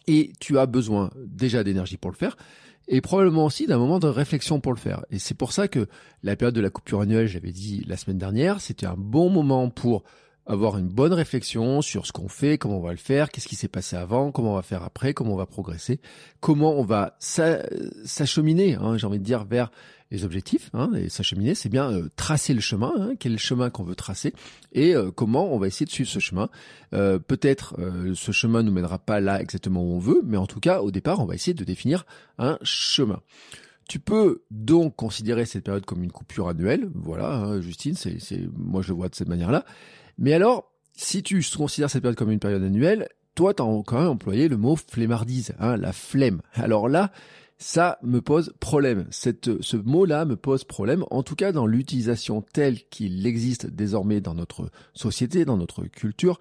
Et 0.08 0.34
tu 0.40 0.58
as 0.58 0.66
besoin 0.66 1.12
déjà 1.18 1.64
d'énergie 1.64 1.98
pour 1.98 2.12
le 2.12 2.16
faire, 2.16 2.36
et 2.88 3.02
probablement 3.02 3.46
aussi 3.46 3.68
d'un 3.68 3.78
moment 3.78 4.00
de 4.00 4.08
réflexion 4.08 4.60
pour 4.60 4.74
le 4.74 4.80
faire. 4.80 5.06
Et 5.10 5.20
c'est 5.20 5.34
pour 5.34 5.52
ça 5.54 5.68
que 5.68 5.88
la 6.24 6.36
période 6.36 6.56
de 6.56 6.62
la 6.62 6.70
coupure 6.70 7.02
annuelle, 7.02 7.28
j'avais 7.28 7.52
dit 7.52 7.84
la 7.88 7.98
semaine 7.98 8.18
dernière, 8.18 8.60
c'était 8.60 8.86
un 8.86 8.98
bon 8.98 9.30
moment 9.30 9.70
pour 9.70 10.04
avoir 10.46 10.78
une 10.78 10.90
bonne 10.90 11.14
réflexion 11.14 11.82
sur 11.82 12.06
ce 12.06 12.12
qu'on 12.12 12.28
fait, 12.28 12.58
comment 12.58 12.78
on 12.78 12.82
va 12.82 12.92
le 12.92 12.98
faire, 12.98 13.30
qu'est-ce 13.30 13.48
qui 13.48 13.56
s'est 13.56 13.68
passé 13.68 13.96
avant, 13.96 14.32
comment 14.32 14.54
on 14.54 14.56
va 14.56 14.62
faire 14.62 14.84
après, 14.84 15.14
comment 15.14 15.34
on 15.34 15.38
va 15.38 15.46
progresser, 15.46 16.00
comment 16.42 16.74
on 16.74 16.84
va 16.84 17.16
s'acheminer, 17.20 18.76
hein, 18.76 18.98
j'ai 18.98 19.08
envie 19.08 19.20
de 19.20 19.24
dire, 19.24 19.46
vers 19.46 19.72
les 20.12 20.24
objectifs. 20.24 20.70
Hein, 20.74 20.92
et 20.96 21.10
s'acheminer, 21.10 21.56
c'est 21.56 21.70
bien 21.70 21.92
euh, 21.92 22.10
tracer 22.16 22.54
le 22.54 22.62
chemin, 22.62 22.94
hein, 22.98 23.14
quel 23.20 23.38
chemin 23.40 23.70
qu'on 23.70 23.84
veut 23.84 23.96
tracer, 23.96 24.34
et 24.72 24.96
euh, 24.96 25.12
comment 25.12 25.54
on 25.54 25.58
va 25.58 25.68
essayer 25.68 25.86
de 25.86 25.92
suivre 25.92 26.10
ce 26.10 26.20
chemin. 26.20 26.50
Euh, 26.94 27.20
peut-être 27.20 27.76
ce 28.14 28.32
chemin 28.32 28.64
nous 28.64 28.72
mènera 28.72 29.00
pas 29.00 29.20
là 29.20 29.42
exactement 29.42 29.82
où 29.82 29.94
on 29.94 30.00
veut, 30.00 30.22
mais 30.24 30.38
en 30.38 30.48
tout 30.48 30.60
cas, 30.60 30.82
au 30.82 30.92
départ, 30.92 31.20
on 31.20 31.26
va 31.26 31.36
essayer 31.36 31.54
de 31.54 31.64
définir 31.64 32.06
un 32.38 32.58
chemin. 32.62 33.22
Tu 33.90 34.00
peux 34.00 34.44
donc 34.52 34.96
considérer 34.96 35.46
cette 35.46 35.66
période 35.66 35.86
comme 35.86 36.04
une 36.04 36.12
coupure 36.12 36.48
annuelle, 36.48 36.90
voilà, 36.94 37.60
Justine, 37.60 37.96
c'est, 37.96 38.18
moi 38.56 38.82
je 38.82 38.90
le 38.90 38.94
vois 38.96 39.10
de 39.10 39.16
cette 39.16 39.28
manière-là. 39.28 39.66
Mais 40.18 40.34
alors, 40.34 40.72
si 40.94 41.24
tu 41.24 41.44
considères 41.58 41.90
cette 41.90 42.02
période 42.02 42.18
comme 42.18 42.32
une 42.32 42.40
période 42.40 42.64
annuelle, 42.64 43.10
toi, 43.36 43.54
tu 43.54 43.64
as 43.64 43.66
quand 43.86 44.00
même 44.00 44.10
employé 44.10 44.48
le 44.48 44.58
mot 44.58 44.76
flemmardise, 44.76 45.54
hein, 45.60 45.76
la 45.78 45.92
flemme. 45.92 46.42
Alors 46.54 46.88
là, 46.88 47.12
ça 47.58 47.98
me 48.04 48.22
pose 48.22 48.54
problème. 48.60 49.08
Ce 49.10 49.76
mot-là 49.78 50.26
me 50.26 50.36
pose 50.36 50.66
problème, 50.66 51.06
en 51.10 51.24
tout 51.24 51.36
cas 51.36 51.52
dans 51.52 51.66
l'utilisation 51.66 52.42
telle 52.42 52.84
qu'il 52.90 53.26
existe 53.26 53.68
désormais 53.68 54.22
dans 54.22 54.36
notre 54.36 54.70
société, 54.94 55.46
dans 55.46 55.58
notre 55.58 55.86
culture. 55.86 56.40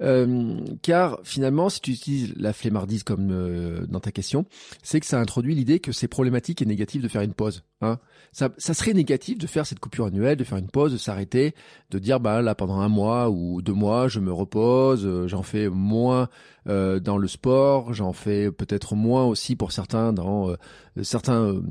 Euh, 0.00 0.60
car 0.82 1.18
finalement, 1.24 1.68
si 1.68 1.80
tu 1.80 1.90
utilises 1.90 2.34
la 2.36 2.52
flemmardise 2.52 3.02
comme 3.02 3.30
euh, 3.30 3.86
dans 3.88 4.00
ta 4.00 4.12
question, 4.12 4.46
c'est 4.82 5.00
que 5.00 5.06
ça 5.06 5.20
introduit 5.20 5.54
l'idée 5.54 5.80
que 5.80 5.92
c'est 5.92 6.08
problématique 6.08 6.62
et 6.62 6.66
négatif 6.66 7.02
de 7.02 7.08
faire 7.08 7.22
une 7.22 7.34
pause. 7.34 7.64
Hein. 7.80 7.98
Ça, 8.32 8.50
ça 8.58 8.74
serait 8.74 8.92
négatif 8.92 9.38
de 9.38 9.46
faire 9.46 9.66
cette 9.66 9.80
coupure 9.80 10.06
annuelle, 10.06 10.36
de 10.36 10.44
faire 10.44 10.58
une 10.58 10.68
pause, 10.68 10.92
de 10.92 10.98
s'arrêter, 10.98 11.54
de 11.90 11.98
dire 11.98 12.20
bah 12.20 12.42
là 12.42 12.54
pendant 12.54 12.80
un 12.80 12.88
mois 12.88 13.30
ou 13.30 13.62
deux 13.62 13.72
mois, 13.72 14.08
je 14.08 14.20
me 14.20 14.32
repose, 14.32 15.04
euh, 15.04 15.26
j'en 15.26 15.42
fais 15.42 15.68
moins 15.68 16.28
dans 16.66 17.16
le 17.16 17.28
sport, 17.28 17.94
j'en 17.94 18.12
fais 18.12 18.52
peut-être 18.52 18.94
moins 18.94 19.24
aussi 19.24 19.56
pour 19.56 19.72
certains 19.72 20.12
dans 20.12 20.54
certains 21.00 21.62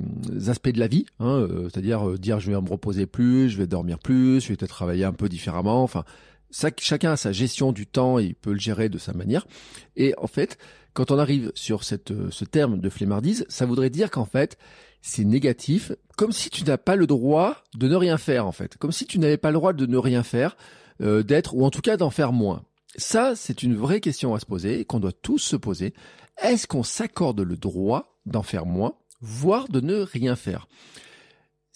aspects 0.47 0.71
de 0.71 0.79
la 0.79 0.87
vie, 0.87 1.05
hein, 1.19 1.47
c'est-à-dire 1.65 2.17
dire 2.17 2.39
je 2.39 2.49
vais 2.49 2.59
me 2.59 2.67
reposer 2.67 3.05
plus, 3.05 3.47
je 3.49 3.59
vais 3.59 3.67
dormir 3.67 3.99
plus, 3.99 4.41
je 4.41 4.47
vais 4.47 4.55
peut-être 4.55 4.71
travailler 4.71 5.03
un 5.03 5.13
peu 5.13 5.29
différemment, 5.29 5.83
enfin 5.83 6.03
chacun 6.51 7.11
a 7.11 7.17
sa 7.17 7.31
gestion 7.31 7.71
du 7.71 7.87
temps 7.87 8.19
et 8.19 8.25
il 8.25 8.35
peut 8.35 8.53
le 8.53 8.59
gérer 8.59 8.89
de 8.89 8.97
sa 8.97 9.13
manière. 9.13 9.47
Et 9.95 10.13
en 10.17 10.27
fait, 10.27 10.57
quand 10.93 11.11
on 11.11 11.19
arrive 11.19 11.51
sur 11.55 11.83
cette, 11.83 12.11
euh, 12.11 12.29
ce 12.31 12.45
terme 12.45 12.79
de 12.79 12.89
flemmardise, 12.89 13.45
ça 13.49 13.65
voudrait 13.65 13.89
dire 13.89 14.09
qu'en 14.09 14.25
fait, 14.25 14.57
c'est 15.01 15.23
négatif, 15.23 15.91
comme 16.17 16.31
si 16.31 16.49
tu 16.49 16.63
n'as 16.63 16.77
pas 16.77 16.95
le 16.95 17.07
droit 17.07 17.63
de 17.75 17.87
ne 17.87 17.95
rien 17.95 18.17
faire 18.17 18.47
en 18.47 18.51
fait, 18.51 18.77
comme 18.77 18.91
si 18.91 19.05
tu 19.05 19.19
n'avais 19.19 19.37
pas 19.37 19.51
le 19.51 19.57
droit 19.57 19.73
de 19.73 19.85
ne 19.85 19.97
rien 19.97 20.23
faire, 20.23 20.57
euh, 21.01 21.21
d'être 21.21 21.55
ou 21.55 21.63
en 21.63 21.69
tout 21.69 21.81
cas 21.81 21.97
d'en 21.97 22.09
faire 22.09 22.33
moins. 22.33 22.63
Ça, 22.95 23.35
c'est 23.35 23.61
une 23.61 23.75
vraie 23.75 24.01
question 24.01 24.33
à 24.33 24.39
se 24.39 24.45
poser, 24.45 24.85
qu'on 24.85 24.99
doit 24.99 25.11
tous 25.11 25.37
se 25.37 25.55
poser. 25.55 25.93
Est-ce 26.41 26.65
qu'on 26.65 26.83
s'accorde 26.83 27.41
le 27.41 27.57
droit 27.57 28.17
d'en 28.25 28.43
faire 28.43 28.65
moins, 28.65 28.93
voire 29.21 29.69
de 29.69 29.81
ne 29.81 29.97
rien 29.97 30.35
faire? 30.35 30.67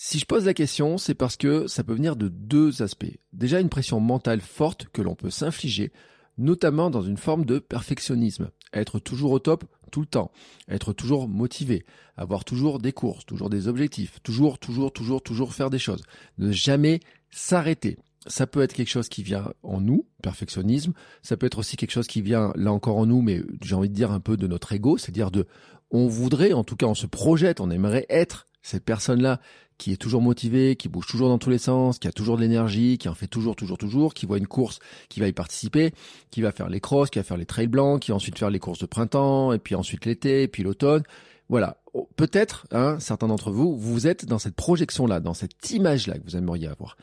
Si 0.03 0.17
je 0.17 0.25
pose 0.25 0.47
la 0.47 0.55
question, 0.55 0.97
c'est 0.97 1.13
parce 1.13 1.37
que 1.37 1.67
ça 1.67 1.83
peut 1.83 1.93
venir 1.93 2.15
de 2.15 2.27
deux 2.27 2.81
aspects. 2.81 3.19
Déjà 3.33 3.59
une 3.59 3.69
pression 3.69 3.99
mentale 3.99 4.41
forte 4.41 4.87
que 4.91 5.03
l'on 5.03 5.13
peut 5.13 5.29
s'infliger, 5.29 5.91
notamment 6.39 6.89
dans 6.89 7.03
une 7.03 7.17
forme 7.17 7.45
de 7.45 7.59
perfectionnisme. 7.59 8.49
Être 8.73 8.97
toujours 8.97 9.29
au 9.29 9.37
top 9.37 9.63
tout 9.91 9.99
le 9.99 10.07
temps, 10.07 10.31
être 10.67 10.91
toujours 10.91 11.27
motivé, 11.27 11.85
avoir 12.17 12.45
toujours 12.45 12.79
des 12.79 12.93
courses, 12.93 13.27
toujours 13.27 13.51
des 13.51 13.67
objectifs, 13.67 14.17
toujours, 14.23 14.57
toujours, 14.57 14.91
toujours, 14.91 15.21
toujours 15.21 15.53
faire 15.53 15.69
des 15.69 15.77
choses. 15.77 16.01
Ne 16.39 16.51
jamais 16.51 16.99
s'arrêter. 17.29 17.99
Ça 18.25 18.47
peut 18.47 18.63
être 18.63 18.73
quelque 18.73 18.89
chose 18.89 19.07
qui 19.07 19.21
vient 19.21 19.53
en 19.61 19.81
nous, 19.81 20.07
perfectionnisme. 20.23 20.93
Ça 21.21 21.37
peut 21.37 21.45
être 21.45 21.59
aussi 21.59 21.77
quelque 21.77 21.91
chose 21.91 22.07
qui 22.07 22.23
vient 22.23 22.53
là 22.55 22.73
encore 22.73 22.97
en 22.97 23.05
nous, 23.05 23.21
mais 23.21 23.43
j'ai 23.61 23.75
envie 23.75 23.89
de 23.89 23.95
dire 23.95 24.11
un 24.11 24.19
peu 24.19 24.35
de 24.35 24.47
notre 24.47 24.73
ego, 24.73 24.97
c'est-à-dire 24.97 25.29
de, 25.29 25.45
on 25.91 26.07
voudrait, 26.07 26.53
en 26.53 26.63
tout 26.63 26.75
cas 26.75 26.87
on 26.87 26.95
se 26.95 27.05
projette, 27.05 27.59
on 27.59 27.69
aimerait 27.69 28.07
être 28.09 28.47
cette 28.63 28.85
personne-là 28.85 29.39
qui 29.81 29.91
est 29.91 29.97
toujours 29.97 30.21
motivé, 30.21 30.75
qui 30.75 30.89
bouge 30.89 31.07
toujours 31.07 31.27
dans 31.27 31.39
tous 31.39 31.49
les 31.49 31.57
sens, 31.57 31.97
qui 31.97 32.07
a 32.07 32.11
toujours 32.11 32.37
de 32.37 32.43
l'énergie, 32.43 32.99
qui 32.99 33.09
en 33.09 33.15
fait 33.15 33.25
toujours, 33.25 33.55
toujours, 33.55 33.79
toujours, 33.79 34.13
qui 34.13 34.27
voit 34.27 34.37
une 34.37 34.45
course, 34.45 34.77
qui 35.09 35.19
va 35.19 35.27
y 35.27 35.33
participer, 35.33 35.91
qui 36.29 36.43
va 36.43 36.51
faire 36.51 36.69
les 36.69 36.79
crosses, 36.79 37.09
qui 37.09 37.17
va 37.17 37.23
faire 37.23 37.35
les 37.35 37.47
trails 37.47 37.65
blancs, 37.65 37.99
qui 37.99 38.11
va 38.11 38.15
ensuite 38.17 38.37
faire 38.37 38.51
les 38.51 38.59
courses 38.59 38.77
de 38.77 38.85
printemps, 38.85 39.53
et 39.53 39.57
puis 39.57 39.73
ensuite 39.73 40.05
l'été, 40.05 40.43
et 40.43 40.47
puis 40.47 40.61
l'automne. 40.61 41.01
Voilà. 41.49 41.81
Oh, 41.95 42.07
peut-être, 42.15 42.67
hein, 42.69 42.97
certains 42.99 43.27
d'entre 43.27 43.49
vous, 43.49 43.75
vous 43.75 44.05
êtes 44.05 44.25
dans 44.25 44.37
cette 44.37 44.53
projection-là, 44.53 45.19
dans 45.19 45.33
cette 45.33 45.71
image-là 45.71 46.19
que 46.19 46.25
vous 46.25 46.37
aimeriez 46.37 46.67
avoir. 46.67 46.95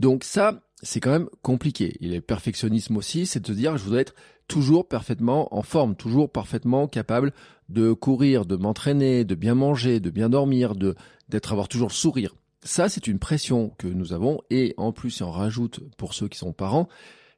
Donc 0.00 0.24
ça, 0.24 0.62
c'est 0.82 1.00
quand 1.00 1.12
même 1.12 1.28
compliqué. 1.42 1.98
Il 2.00 2.14
est 2.14 2.22
perfectionnisme 2.22 2.96
aussi, 2.96 3.26
c'est 3.26 3.40
de 3.40 3.46
se 3.46 3.52
dire, 3.52 3.76
je 3.76 3.84
voudrais 3.84 4.00
être 4.00 4.14
toujours 4.48 4.86
parfaitement 4.86 5.54
en 5.54 5.62
forme, 5.62 5.96
toujours 5.96 6.30
parfaitement 6.30 6.86
capable 6.86 7.32
de 7.68 7.92
courir, 7.92 8.44
de 8.44 8.56
m'entraîner, 8.56 9.24
de 9.24 9.34
bien 9.34 9.54
manger, 9.54 10.00
de 10.00 10.10
bien 10.10 10.28
dormir, 10.28 10.74
de 10.74 10.94
d'être 11.28 11.52
avoir 11.52 11.68
toujours 11.68 11.88
le 11.88 11.94
sourire. 11.94 12.34
Ça, 12.62 12.88
c'est 12.88 13.06
une 13.06 13.18
pression 13.18 13.70
que 13.78 13.86
nous 13.88 14.12
avons 14.12 14.40
et 14.50 14.74
en 14.76 14.92
plus, 14.92 15.10
si 15.10 15.22
on 15.22 15.30
rajoute 15.30 15.80
pour 15.96 16.14
ceux 16.14 16.28
qui 16.28 16.38
sont 16.38 16.52
parents, 16.52 16.88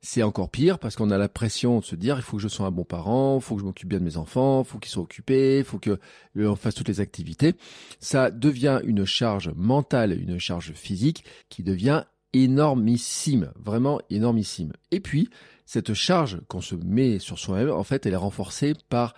c'est 0.04 0.22
encore 0.22 0.50
pire 0.50 0.78
parce 0.78 0.96
qu'on 0.96 1.10
a 1.10 1.16
la 1.16 1.30
pression 1.30 1.80
de 1.80 1.84
se 1.84 1.96
dire 1.96 2.16
il 2.16 2.22
faut 2.22 2.36
que 2.36 2.42
je 2.42 2.48
sois 2.48 2.66
un 2.66 2.70
bon 2.70 2.84
parent, 2.84 3.36
il 3.36 3.42
faut 3.42 3.54
que 3.54 3.62
je 3.62 3.66
m'occupe 3.66 3.88
bien 3.88 4.00
de 4.00 4.04
mes 4.04 4.18
enfants, 4.18 4.62
il 4.62 4.68
faut 4.68 4.78
qu'ils 4.78 4.90
soient 4.90 5.02
occupés, 5.02 5.58
il 5.58 5.64
faut 5.64 5.78
que 5.78 5.98
on 6.36 6.56
fasse 6.56 6.74
toutes 6.74 6.88
les 6.88 7.00
activités. 7.00 7.54
Ça 8.00 8.30
devient 8.30 8.80
une 8.84 9.06
charge 9.06 9.50
mentale, 9.56 10.20
une 10.20 10.38
charge 10.38 10.72
physique 10.72 11.24
qui 11.48 11.62
devient 11.62 12.04
énormissime, 12.34 13.50
vraiment 13.56 14.00
énormissime. 14.10 14.72
Et 14.90 15.00
puis, 15.00 15.30
cette 15.64 15.94
charge 15.94 16.40
qu'on 16.48 16.60
se 16.60 16.74
met 16.74 17.18
sur 17.18 17.38
soi-même, 17.38 17.70
en 17.70 17.84
fait, 17.84 18.04
elle 18.04 18.12
est 18.12 18.16
renforcée 18.16 18.74
par 18.90 19.14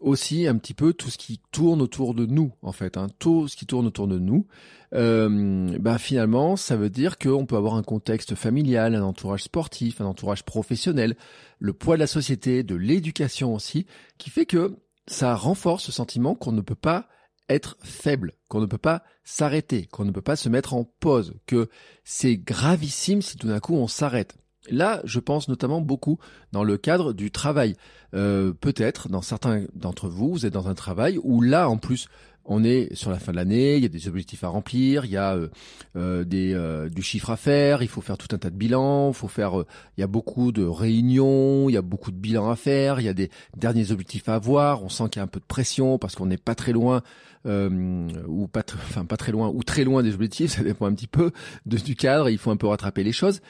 aussi 0.00 0.46
un 0.46 0.56
petit 0.56 0.72
peu 0.72 0.92
tout 0.92 1.10
ce 1.10 1.18
qui 1.18 1.40
tourne 1.52 1.82
autour 1.82 2.14
de 2.14 2.24
nous, 2.24 2.52
en 2.62 2.72
fait, 2.72 2.96
hein, 2.96 3.08
tout 3.18 3.48
ce 3.48 3.56
qui 3.56 3.66
tourne 3.66 3.86
autour 3.86 4.08
de 4.08 4.18
nous. 4.18 4.46
Euh, 4.94 5.76
bah 5.78 5.98
finalement, 5.98 6.56
ça 6.56 6.76
veut 6.76 6.90
dire 6.90 7.18
qu'on 7.18 7.46
peut 7.46 7.56
avoir 7.56 7.74
un 7.74 7.82
contexte 7.82 8.34
familial, 8.34 8.94
un 8.94 9.02
entourage 9.02 9.44
sportif, 9.44 10.00
un 10.00 10.06
entourage 10.06 10.44
professionnel, 10.44 11.16
le 11.58 11.72
poids 11.72 11.96
de 11.96 12.00
la 12.00 12.06
société, 12.06 12.62
de 12.62 12.74
l'éducation 12.74 13.54
aussi, 13.54 13.86
qui 14.16 14.30
fait 14.30 14.46
que 14.46 14.76
ça 15.06 15.34
renforce 15.34 15.84
ce 15.84 15.92
sentiment 15.92 16.34
qu'on 16.34 16.52
ne 16.52 16.62
peut 16.62 16.74
pas 16.74 17.08
être 17.50 17.76
faible, 17.82 18.32
qu'on 18.48 18.60
ne 18.60 18.66
peut 18.66 18.78
pas 18.78 19.02
s'arrêter, 19.24 19.86
qu'on 19.86 20.04
ne 20.04 20.12
peut 20.12 20.22
pas 20.22 20.36
se 20.36 20.48
mettre 20.48 20.74
en 20.74 20.84
pause, 20.84 21.34
que 21.46 21.68
c'est 22.04 22.36
gravissime 22.36 23.22
si 23.22 23.36
tout 23.36 23.48
d'un 23.48 23.60
coup 23.60 23.74
on 23.74 23.88
s'arrête. 23.88 24.36
Là, 24.68 25.00
je 25.04 25.20
pense 25.20 25.48
notamment 25.48 25.80
beaucoup 25.80 26.18
dans 26.52 26.64
le 26.64 26.76
cadre 26.76 27.12
du 27.12 27.30
travail. 27.30 27.76
Euh, 28.14 28.52
peut-être 28.52 29.08
dans 29.08 29.22
certains 29.22 29.64
d'entre 29.74 30.08
vous, 30.08 30.30
vous 30.30 30.46
êtes 30.46 30.52
dans 30.52 30.68
un 30.68 30.74
travail 30.74 31.18
où 31.22 31.40
là, 31.40 31.68
en 31.68 31.78
plus, 31.78 32.08
on 32.44 32.64
est 32.64 32.94
sur 32.94 33.10
la 33.10 33.18
fin 33.18 33.32
de 33.32 33.36
l'année, 33.36 33.76
il 33.76 33.82
y 33.82 33.86
a 33.86 33.88
des 33.88 34.08
objectifs 34.08 34.44
à 34.44 34.48
remplir, 34.48 35.04
il 35.04 35.10
y 35.10 35.16
a 35.16 35.34
euh, 35.34 35.48
euh, 35.96 36.24
des, 36.24 36.54
du 36.90 37.02
chiffre 37.02 37.30
à 37.30 37.36
faire, 37.36 37.82
il 37.82 37.88
faut 37.88 38.00
faire 38.00 38.18
tout 38.18 38.34
un 38.34 38.38
tas 38.38 38.50
de 38.50 38.56
bilans, 38.56 39.10
il 39.10 39.14
faut 39.14 39.28
faire, 39.28 39.64
il 39.96 40.00
y 40.00 40.04
a 40.04 40.06
beaucoup 40.06 40.52
de 40.52 40.64
réunions, 40.64 41.68
il 41.68 41.72
y 41.72 41.76
a 41.76 41.82
beaucoup 41.82 42.10
de 42.10 42.16
bilans 42.16 42.50
à 42.50 42.56
faire, 42.56 43.00
il 43.00 43.04
y 43.04 43.08
a 43.08 43.14
des 43.14 43.30
derniers 43.56 43.92
objectifs 43.92 44.28
à 44.28 44.34
avoir, 44.34 44.82
on 44.82 44.88
sent 44.88 45.04
qu'il 45.10 45.20
y 45.20 45.20
a 45.20 45.24
un 45.24 45.28
peu 45.28 45.40
de 45.40 45.44
pression 45.44 45.98
parce 45.98 46.14
qu'on 46.14 46.26
n'est 46.26 46.38
pas 46.38 46.54
très 46.54 46.72
loin, 46.72 47.02
ou 47.46 48.48
pas, 48.48 48.62
très 48.62 49.32
loin, 49.32 49.48
ou 49.48 49.62
très 49.62 49.84
loin 49.84 50.02
des 50.02 50.14
objectifs, 50.14 50.50
ça 50.56 50.62
dépend 50.62 50.86
un 50.86 50.94
petit 50.94 51.06
peu 51.06 51.32
du 51.66 51.96
cadre, 51.96 52.28
il 52.28 52.38
faut 52.38 52.50
un 52.50 52.56
peu 52.56 52.66
rattraper 52.66 53.04
les 53.04 53.12
choses 53.12 53.40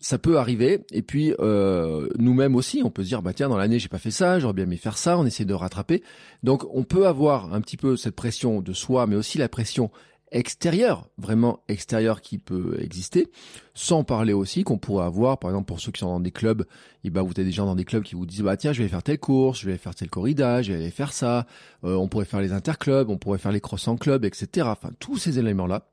ça 0.00 0.18
peut 0.18 0.38
arriver. 0.38 0.84
Et 0.92 1.02
puis 1.02 1.34
euh, 1.40 2.08
nous-mêmes 2.18 2.56
aussi, 2.56 2.82
on 2.84 2.90
peut 2.90 3.02
se 3.02 3.08
dire 3.08 3.22
bah 3.22 3.32
tiens 3.32 3.48
dans 3.48 3.56
l'année 3.56 3.78
j'ai 3.78 3.88
pas 3.88 3.98
fait 3.98 4.10
ça, 4.10 4.38
j'aurais 4.38 4.54
bien 4.54 4.64
aimé 4.64 4.76
faire 4.76 4.98
ça. 4.98 5.18
On 5.18 5.26
essaie 5.26 5.44
de 5.44 5.54
rattraper. 5.54 6.02
Donc 6.42 6.64
on 6.72 6.84
peut 6.84 7.06
avoir 7.06 7.52
un 7.52 7.60
petit 7.60 7.76
peu 7.76 7.96
cette 7.96 8.14
pression 8.14 8.60
de 8.60 8.72
soi, 8.72 9.06
mais 9.06 9.16
aussi 9.16 9.38
la 9.38 9.48
pression 9.48 9.90
extérieure, 10.30 11.08
vraiment 11.16 11.62
extérieure 11.68 12.20
qui 12.20 12.38
peut 12.38 12.76
exister. 12.80 13.28
Sans 13.74 14.04
parler 14.04 14.32
aussi 14.32 14.62
qu'on 14.62 14.78
pourrait 14.78 15.06
avoir, 15.06 15.38
par 15.38 15.50
exemple 15.50 15.66
pour 15.66 15.80
ceux 15.80 15.90
qui 15.90 16.00
sont 16.00 16.08
dans 16.08 16.20
des 16.20 16.32
clubs, 16.32 16.64
et 17.04 17.10
bah 17.10 17.22
vous 17.22 17.32
avez 17.36 17.44
des 17.44 17.52
gens 17.52 17.66
dans 17.66 17.76
des 17.76 17.84
clubs 17.84 18.02
qui 18.02 18.14
vous 18.14 18.26
disent 18.26 18.42
bah 18.42 18.56
tiens 18.56 18.72
je 18.72 18.82
vais 18.82 18.88
faire 18.88 19.02
telle 19.02 19.18
course, 19.18 19.60
je 19.60 19.70
vais 19.70 19.78
faire 19.78 19.94
telle 19.94 20.10
corrida, 20.10 20.62
je 20.62 20.72
vais 20.72 20.78
aller 20.78 20.90
faire 20.90 21.12
ça. 21.12 21.46
Euh, 21.84 21.94
on 21.94 22.08
pourrait 22.08 22.24
faire 22.26 22.40
les 22.40 22.52
interclubs, 22.52 23.08
on 23.08 23.18
pourrait 23.18 23.38
faire 23.38 23.52
les 23.52 23.60
cross 23.60 23.88
en 23.88 23.96
etc. 23.96 24.66
Enfin 24.70 24.90
tous 24.98 25.18
ces 25.18 25.38
éléments 25.38 25.66
là. 25.66 25.88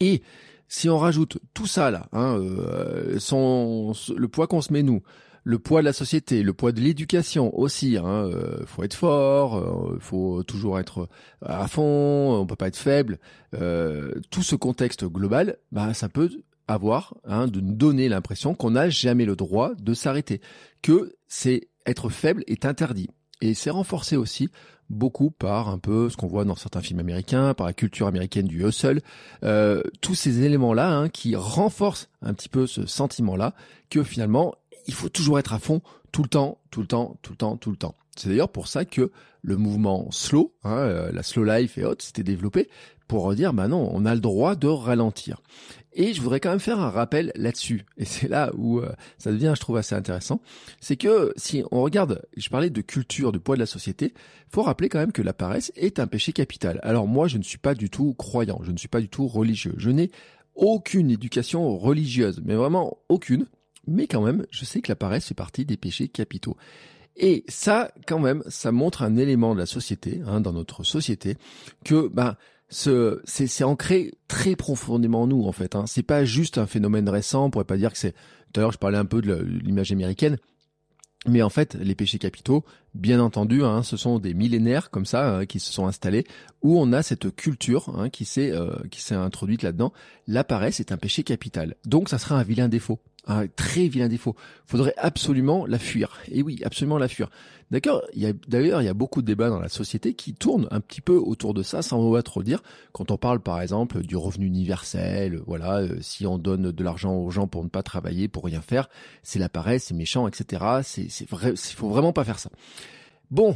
Et 0.00 0.22
si 0.68 0.88
on 0.88 0.98
rajoute 0.98 1.38
tout 1.54 1.66
ça 1.66 1.90
là, 1.90 2.08
hein, 2.12 2.38
euh, 2.38 3.18
le 3.18 4.26
poids 4.26 4.46
qu'on 4.46 4.60
se 4.60 4.72
met 4.72 4.82
nous, 4.82 5.02
le 5.48 5.58
poids 5.58 5.80
de 5.80 5.86
la 5.86 5.94
société, 5.94 6.42
le 6.42 6.52
poids 6.52 6.72
de 6.72 6.80
l'éducation 6.80 7.58
aussi. 7.58 7.96
Hein, 7.96 8.04
euh, 8.06 8.66
faut 8.66 8.82
être 8.82 8.92
fort, 8.92 9.56
euh, 9.56 9.96
faut 9.98 10.42
toujours 10.42 10.78
être 10.78 11.08
à 11.40 11.66
fond, 11.68 12.34
on 12.38 12.46
peut 12.46 12.54
pas 12.54 12.68
être 12.68 12.76
faible. 12.76 13.18
Euh, 13.54 14.12
tout 14.30 14.42
ce 14.42 14.56
contexte 14.56 15.06
global, 15.06 15.56
bah 15.72 15.94
ça 15.94 16.10
peut 16.10 16.28
avoir 16.66 17.14
hein, 17.24 17.46
de 17.46 17.60
donner 17.60 18.10
l'impression 18.10 18.54
qu'on 18.54 18.72
n'a 18.72 18.90
jamais 18.90 19.24
le 19.24 19.36
droit 19.36 19.72
de 19.76 19.94
s'arrêter, 19.94 20.42
que 20.82 21.16
c'est 21.28 21.68
être 21.86 22.10
faible 22.10 22.44
est 22.46 22.66
interdit. 22.66 23.08
Et 23.40 23.54
c'est 23.54 23.70
renforcé 23.70 24.16
aussi 24.16 24.50
beaucoup 24.90 25.30
par 25.30 25.68
un 25.68 25.78
peu 25.78 26.08
ce 26.08 26.16
qu'on 26.16 26.26
voit 26.26 26.44
dans 26.44 26.56
certains 26.56 26.80
films 26.80 27.00
américains, 27.00 27.54
par 27.54 27.66
la 27.66 27.72
culture 27.72 28.06
américaine 28.06 28.46
du 28.46 28.66
hustle, 28.66 29.00
euh, 29.44 29.82
tous 30.00 30.14
ces 30.14 30.42
éléments-là 30.42 30.90
hein, 30.90 31.08
qui 31.08 31.36
renforcent 31.36 32.08
un 32.22 32.34
petit 32.34 32.48
peu 32.48 32.66
ce 32.66 32.86
sentiment-là 32.86 33.54
que 33.90 34.02
finalement 34.02 34.54
il 34.86 34.94
faut 34.94 35.08
toujours 35.08 35.38
être 35.38 35.52
à 35.52 35.58
fond 35.58 35.82
tout 36.12 36.22
le 36.22 36.28
temps, 36.28 36.58
tout 36.70 36.80
le 36.80 36.86
temps, 36.86 37.16
tout 37.22 37.32
le 37.32 37.36
temps, 37.36 37.56
tout 37.56 37.70
le 37.70 37.76
temps. 37.76 37.94
C'est 38.16 38.30
d'ailleurs 38.30 38.48
pour 38.48 38.66
ça 38.66 38.84
que 38.84 39.12
le 39.42 39.56
mouvement 39.56 40.10
slow, 40.10 40.52
hein, 40.64 40.76
euh, 40.76 41.12
la 41.12 41.22
slow 41.22 41.44
life 41.44 41.78
et 41.78 41.84
autres, 41.84 42.04
s'était 42.04 42.24
développé 42.24 42.68
pour 43.08 43.34
dire, 43.34 43.52
bah 43.52 43.66
non, 43.66 43.90
on 43.92 44.04
a 44.04 44.14
le 44.14 44.20
droit 44.20 44.54
de 44.54 44.68
ralentir. 44.68 45.40
Et 45.94 46.12
je 46.12 46.20
voudrais 46.20 46.38
quand 46.38 46.50
même 46.50 46.60
faire 46.60 46.78
un 46.78 46.90
rappel 46.90 47.32
là-dessus. 47.34 47.84
Et 47.96 48.04
c'est 48.04 48.28
là 48.28 48.52
où 48.56 48.78
euh, 48.78 48.92
ça 49.16 49.32
devient, 49.32 49.52
je 49.56 49.60
trouve, 49.60 49.78
assez 49.78 49.94
intéressant. 49.94 50.40
C'est 50.80 50.96
que 50.96 51.32
si 51.36 51.64
on 51.72 51.82
regarde, 51.82 52.22
je 52.36 52.48
parlais 52.50 52.70
de 52.70 52.80
culture, 52.82 53.32
du 53.32 53.40
poids 53.40 53.56
de 53.56 53.60
la 53.60 53.66
société, 53.66 54.14
faut 54.48 54.62
rappeler 54.62 54.88
quand 54.88 55.00
même 55.00 55.12
que 55.12 55.22
la 55.22 55.32
paresse 55.32 55.72
est 55.74 55.98
un 55.98 56.06
péché 56.06 56.32
capital. 56.32 56.78
Alors 56.84 57.08
moi, 57.08 57.26
je 57.26 57.38
ne 57.38 57.42
suis 57.42 57.58
pas 57.58 57.74
du 57.74 57.90
tout 57.90 58.14
croyant, 58.14 58.60
je 58.62 58.70
ne 58.70 58.76
suis 58.76 58.88
pas 58.88 59.00
du 59.00 59.08
tout 59.08 59.26
religieux. 59.26 59.74
Je 59.78 59.90
n'ai 59.90 60.10
aucune 60.54 61.10
éducation 61.10 61.76
religieuse, 61.76 62.40
mais 62.44 62.54
vraiment 62.54 62.98
aucune. 63.08 63.46
Mais 63.86 64.06
quand 64.06 64.22
même, 64.22 64.46
je 64.50 64.64
sais 64.64 64.82
que 64.82 64.92
la 64.92 64.96
paresse 64.96 65.26
fait 65.26 65.34
partie 65.34 65.64
des 65.64 65.78
péchés 65.78 66.08
capitaux. 66.08 66.56
Et 67.16 67.44
ça, 67.48 67.90
quand 68.06 68.20
même, 68.20 68.44
ça 68.48 68.70
montre 68.70 69.02
un 69.02 69.16
élément 69.16 69.54
de 69.54 69.58
la 69.58 69.66
société, 69.66 70.22
hein, 70.26 70.40
dans 70.40 70.52
notre 70.52 70.84
société, 70.84 71.36
que 71.84 72.06
ben 72.06 72.36
c'est 72.68 73.64
ancré 73.64 74.12
très 74.28 74.56
profondément 74.56 75.22
en 75.22 75.26
nous 75.26 75.44
en 75.44 75.52
fait. 75.52 75.74
Hein. 75.74 75.84
C'est 75.86 76.02
pas 76.02 76.24
juste 76.24 76.58
un 76.58 76.66
phénomène 76.66 77.08
récent. 77.08 77.46
On 77.46 77.50
pourrait 77.50 77.64
pas 77.64 77.76
dire 77.76 77.92
que 77.92 77.98
c'est. 77.98 78.14
D'ailleurs, 78.54 78.72
je 78.72 78.78
parlais 78.78 78.98
un 78.98 79.04
peu 79.04 79.20
de 79.20 79.34
l'image 79.34 79.92
américaine. 79.92 80.38
Mais 81.26 81.42
en 81.42 81.50
fait, 81.50 81.74
les 81.74 81.96
péchés 81.96 82.18
capitaux, 82.18 82.64
bien 82.94 83.20
entendu, 83.20 83.64
hein, 83.64 83.82
ce 83.82 83.96
sont 83.96 84.20
des 84.20 84.34
millénaires 84.34 84.90
comme 84.90 85.04
ça 85.04 85.38
hein, 85.38 85.46
qui 85.46 85.58
se 85.58 85.72
sont 85.72 85.86
installés, 85.86 86.24
où 86.62 86.78
on 86.78 86.92
a 86.92 87.02
cette 87.02 87.34
culture 87.34 87.92
hein, 87.98 88.08
qui 88.08 88.24
s'est 88.24 88.52
euh, 88.52 88.70
qui 88.90 89.02
s'est 89.02 89.16
introduite 89.16 89.62
là-dedans. 89.62 89.92
La 90.26 90.44
paresse 90.44 90.78
est 90.78 90.92
un 90.92 90.96
péché 90.96 91.24
capital, 91.24 91.74
donc 91.84 92.08
ça 92.08 92.18
sera 92.18 92.38
un 92.38 92.44
vilain 92.44 92.68
défaut 92.68 93.00
un 93.28 93.46
très 93.46 93.88
vilain 93.88 94.08
défaut. 94.08 94.34
Faudrait 94.66 94.94
absolument 94.96 95.66
la 95.66 95.78
fuir. 95.78 96.18
Et 96.30 96.42
oui, 96.42 96.60
absolument 96.64 96.98
la 96.98 97.08
fuir. 97.08 97.30
D'accord. 97.70 98.02
D'ailleurs 98.48 98.80
il 98.80 98.86
y 98.86 98.88
a 98.88 98.94
beaucoup 98.94 99.20
de 99.20 99.26
débats 99.26 99.50
dans 99.50 99.60
la 99.60 99.68
société 99.68 100.14
qui 100.14 100.32
tournent 100.32 100.66
un 100.70 100.80
petit 100.80 101.02
peu 101.02 101.16
autour 101.16 101.52
de 101.52 101.62
ça, 101.62 101.82
sans 101.82 101.98
on 101.98 102.22
trop 102.22 102.42
dire. 102.42 102.62
Quand 102.92 103.10
on 103.10 103.18
parle 103.18 103.40
par 103.40 103.60
exemple 103.60 104.00
du 104.00 104.16
revenu 104.16 104.46
universel, 104.46 105.40
voilà, 105.46 105.80
euh, 105.80 105.98
si 106.00 106.26
on 106.26 106.38
donne 106.38 106.72
de 106.72 106.84
l'argent 106.84 107.14
aux 107.14 107.30
gens 107.30 107.46
pour 107.46 107.62
ne 107.62 107.68
pas 107.68 107.82
travailler, 107.82 108.26
pour 108.26 108.44
rien 108.44 108.62
faire, 108.62 108.88
c'est 109.22 109.38
la 109.38 109.50
paresse, 109.50 109.84
c'est 109.84 109.94
méchant, 109.94 110.26
etc. 110.26 110.64
C'est 110.82 111.10
c'est 111.10 111.28
faut 111.28 111.90
vraiment 111.90 112.14
pas 112.14 112.24
faire 112.24 112.38
ça. 112.38 112.50
Bon, 113.30 113.54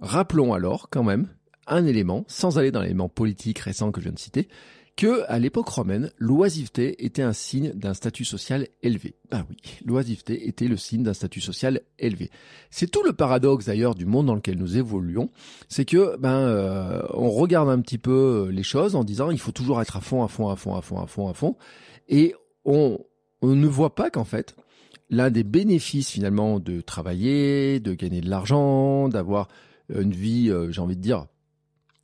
rappelons 0.00 0.52
alors 0.52 0.88
quand 0.90 1.02
même 1.02 1.28
un 1.66 1.84
élément, 1.86 2.24
sans 2.28 2.58
aller 2.58 2.70
dans 2.70 2.82
l'élément 2.82 3.08
politique 3.08 3.58
récent 3.58 3.90
que 3.90 4.00
je 4.00 4.04
viens 4.04 4.14
de 4.14 4.18
citer, 4.18 4.48
que 4.96 5.24
à 5.28 5.38
l'époque 5.38 5.68
romaine, 5.68 6.10
l'oisiveté 6.18 7.04
était 7.04 7.22
un 7.22 7.34
signe 7.34 7.72
d'un 7.74 7.92
statut 7.92 8.24
social 8.24 8.66
élevé. 8.82 9.14
Ben 9.30 9.46
oui, 9.50 9.56
l'oisiveté 9.84 10.48
était 10.48 10.68
le 10.68 10.78
signe 10.78 11.02
d'un 11.02 11.12
statut 11.12 11.42
social 11.42 11.82
élevé. 11.98 12.30
C'est 12.70 12.90
tout 12.90 13.02
le 13.02 13.12
paradoxe 13.12 13.66
d'ailleurs 13.66 13.94
du 13.94 14.06
monde 14.06 14.26
dans 14.26 14.34
lequel 14.34 14.56
nous 14.56 14.78
évoluons, 14.78 15.30
c'est 15.68 15.84
que 15.84 16.16
ben 16.16 16.38
euh, 16.38 17.02
on 17.12 17.30
regarde 17.30 17.68
un 17.68 17.80
petit 17.80 17.98
peu 17.98 18.48
les 18.50 18.62
choses 18.62 18.96
en 18.96 19.04
disant 19.04 19.30
il 19.30 19.38
faut 19.38 19.52
toujours 19.52 19.82
être 19.82 19.98
à 19.98 20.00
fond, 20.00 20.24
à 20.24 20.28
fond, 20.28 20.48
à 20.48 20.56
fond, 20.56 20.74
à 20.74 20.80
fond, 20.80 21.00
à 21.00 21.06
fond, 21.06 21.28
à 21.28 21.34
fond, 21.34 21.56
et 22.08 22.34
on, 22.64 22.98
on 23.42 23.54
ne 23.54 23.66
voit 23.66 23.94
pas 23.94 24.10
qu'en 24.10 24.24
fait 24.24 24.56
l'un 25.10 25.30
des 25.30 25.44
bénéfices 25.44 26.10
finalement 26.10 26.58
de 26.58 26.80
travailler, 26.80 27.80
de 27.80 27.92
gagner 27.94 28.22
de 28.22 28.30
l'argent, 28.30 29.08
d'avoir 29.08 29.48
une 29.88 30.12
vie, 30.12 30.50
euh, 30.50 30.72
j'ai 30.72 30.80
envie 30.80 30.96
de 30.96 31.02
dire, 31.02 31.26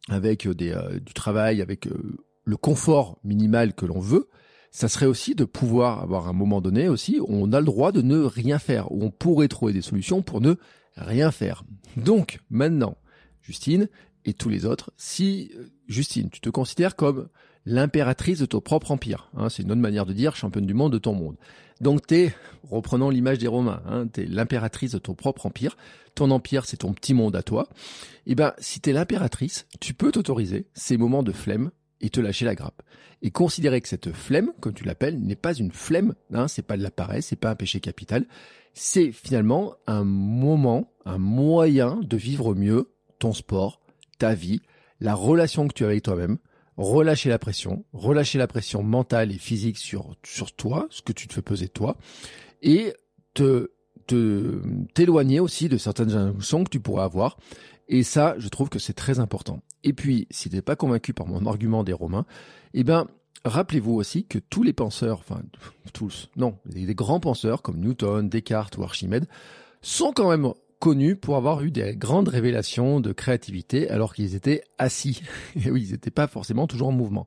avec 0.09 0.47
des, 0.47 0.71
euh, 0.71 1.01
du 1.01 1.13
travail, 1.13 1.63
avec 1.63 1.89
le 2.45 2.57
confort 2.57 3.19
minimal 3.25 3.75
que 3.75 3.87
l'on 3.87 4.01
veut, 4.01 4.29
ça 4.71 4.89
serait 4.89 5.07
aussi 5.07 5.35
de 5.35 5.45
pouvoir 5.45 6.01
avoir 6.01 6.29
un 6.29 6.33
moment 6.33 6.61
donné 6.61 6.89
aussi 6.89 7.21
où 7.21 7.27
on 7.29 7.53
a 7.53 7.61
le 7.61 7.67
droit 7.67 7.93
de 7.93 8.03
ne 8.03 8.19
rien 8.21 8.59
faire, 8.59 8.91
où 8.91 9.05
on 9.05 9.11
pourrait 9.11 9.49
trouver 9.49 9.73
des 9.73 9.83
solutions 9.83 10.23
pour 10.23 10.41
ne 10.41 10.55
rien 10.97 11.31
faire. 11.31 11.63
Donc 11.97 12.41
maintenant, 12.51 12.97
Justine 13.43 13.89
et 14.25 14.33
tous 14.33 14.49
les 14.49 14.65
autres, 14.65 14.93
si 14.97 15.51
euh, 15.57 15.67
Justine, 15.89 16.31
tu 16.31 16.41
te 16.41 16.49
considères 16.49 16.97
comme 16.97 17.29
l'impératrice 17.67 18.39
de 18.39 18.47
ton 18.47 18.61
propre 18.61 18.91
empire, 18.91 19.31
hein, 19.37 19.49
c'est 19.49 19.63
une 19.63 19.71
autre 19.71 19.81
manière 19.81 20.07
de 20.07 20.13
dire 20.13 20.35
championne 20.35 20.67
du 20.67 20.75
monde 20.75 20.93
de 20.93 20.99
ton 20.99 21.13
monde. 21.13 21.37
Donc 21.81 22.07
t'es, 22.07 22.35
reprenons 22.63 23.11
l'image 23.11 23.39
des 23.39 23.49
Romains, 23.49 23.83
hein, 23.87 24.07
t'es 24.07 24.25
l'impératrice 24.25 24.93
de 24.93 24.99
ton 24.99 25.15
propre 25.15 25.47
empire, 25.47 25.77
ton 26.15 26.31
empire 26.31 26.65
c'est 26.65 26.79
ton 26.79 26.93
petit 26.93 27.15
monde 27.15 27.37
à 27.37 27.43
toi. 27.43 27.69
Et 28.27 28.33
eh 28.33 28.35
ben 28.35 28.55
si 28.59 28.81
t'es 28.81 28.93
l'impératrice, 28.93 29.67
tu 29.81 29.93
peux 29.93 30.13
t'autoriser 30.13 30.67
ces 30.73 30.97
moments 30.97 31.23
de 31.23 31.33
flemme 31.33 31.71
et 32.03 32.11
te 32.11 32.21
lâcher 32.21 32.45
la 32.45 32.55
grappe. 32.55 32.83
Et 33.23 33.31
considérer 33.31 33.81
que 33.81 33.89
cette 33.89 34.13
flemme, 34.13 34.53
comme 34.61 34.75
tu 34.75 34.85
l'appelles, 34.85 35.19
n'est 35.21 35.37
pas 35.37 35.55
une 35.55 35.73
flemme, 35.73 36.15
hein, 36.33 36.49
c'est 36.49 36.67
pas 36.67 36.77
de 36.77 36.83
la 36.83 36.91
paresse, 36.91 37.27
c'est 37.27 37.37
pas 37.37 37.51
un 37.51 37.55
péché 37.55 37.81
capital, 37.81 38.27
c'est 38.75 39.13
finalement 39.13 39.75
un 39.87 40.05
moment, 40.05 40.93
un 41.05 41.19
moyen 41.19 42.01
de 42.03 42.17
vivre 42.17 42.55
mieux 42.55 42.91
ton 43.19 43.33
sport, 43.33 43.81
ta 44.19 44.35
vie, 44.35 44.61
la 45.01 45.15
relation 45.15 45.69
que 45.69 45.73
tu 45.73 45.85
as 45.85 45.89
avec 45.89 46.03
toi-même, 46.03 46.39
relâcher 46.77 47.29
la 47.29 47.39
pression, 47.39 47.85
relâcher 47.93 48.39
la 48.39 48.47
pression 48.47 48.83
mentale 48.83 49.31
et 49.33 49.39
physique 49.39 49.79
sur, 49.79 50.17
sur 50.25 50.53
toi, 50.53 50.87
ce 50.91 51.03
que 51.03 51.13
tu 51.13 51.29
te 51.29 51.35
fais 51.35 51.43
peser 51.43 51.69
toi, 51.69 51.97
et 52.63 52.95
te 53.35 53.71
t'éloigner 54.95 55.41
aussi 55.41 55.69
de 55.69 55.79
certaines 55.79 56.13
injonctions 56.13 56.65
que 56.65 56.71
tu 56.71 56.81
pourrais 56.81 57.05
avoir. 57.05 57.39
Et 57.89 58.03
ça, 58.03 58.35
je 58.39 58.49
trouve 58.49 58.69
que 58.69 58.79
c'est 58.79 58.93
très 58.93 59.21
important. 59.21 59.63
Et 59.85 59.93
puis, 59.93 60.27
si 60.31 60.49
tu 60.49 60.57
n'es 60.57 60.63
pas 60.63 60.77
convaincu 60.77 61.13
par 61.13 61.27
mon 61.27 61.47
argument 61.47 61.85
des 61.85 61.93
Romains, 61.93 62.27
eh 62.75 62.85
ben, 62.85 63.07
rappelez-vous 63.45 63.95
aussi 63.95 64.25
que 64.25 64.39
tous 64.39 64.63
les 64.63 64.73
penseurs, 64.73 65.19
enfin 65.19 65.43
tous, 65.93 66.31
non, 66.37 66.57
les 66.67 66.95
grands 66.95 67.21
penseurs 67.21 67.63
comme 67.63 67.81
Newton, 67.81 68.29
Descartes 68.29 68.77
ou 68.79 68.85
Archimède 68.85 69.27
sont 69.81 70.13
quand 70.13 70.31
même 70.31 70.53
connus 70.79 71.17
pour 71.17 71.37
avoir 71.37 71.63
eu 71.63 71.71
des 71.71 71.95
grandes 71.95 72.29
révélations 72.29 73.01
de 73.01 73.13
créativité 73.13 73.89
alors 73.89 74.15
qu'ils 74.15 74.35
étaient 74.35 74.63
assis. 74.79 75.23
Et 75.65 75.71
oui, 75.71 75.85
ils 75.87 75.93
n'étaient 75.93 76.11
pas 76.11 76.27
forcément 76.27 76.67
toujours 76.67 76.89
en 76.89 76.93
mouvement. 76.93 77.27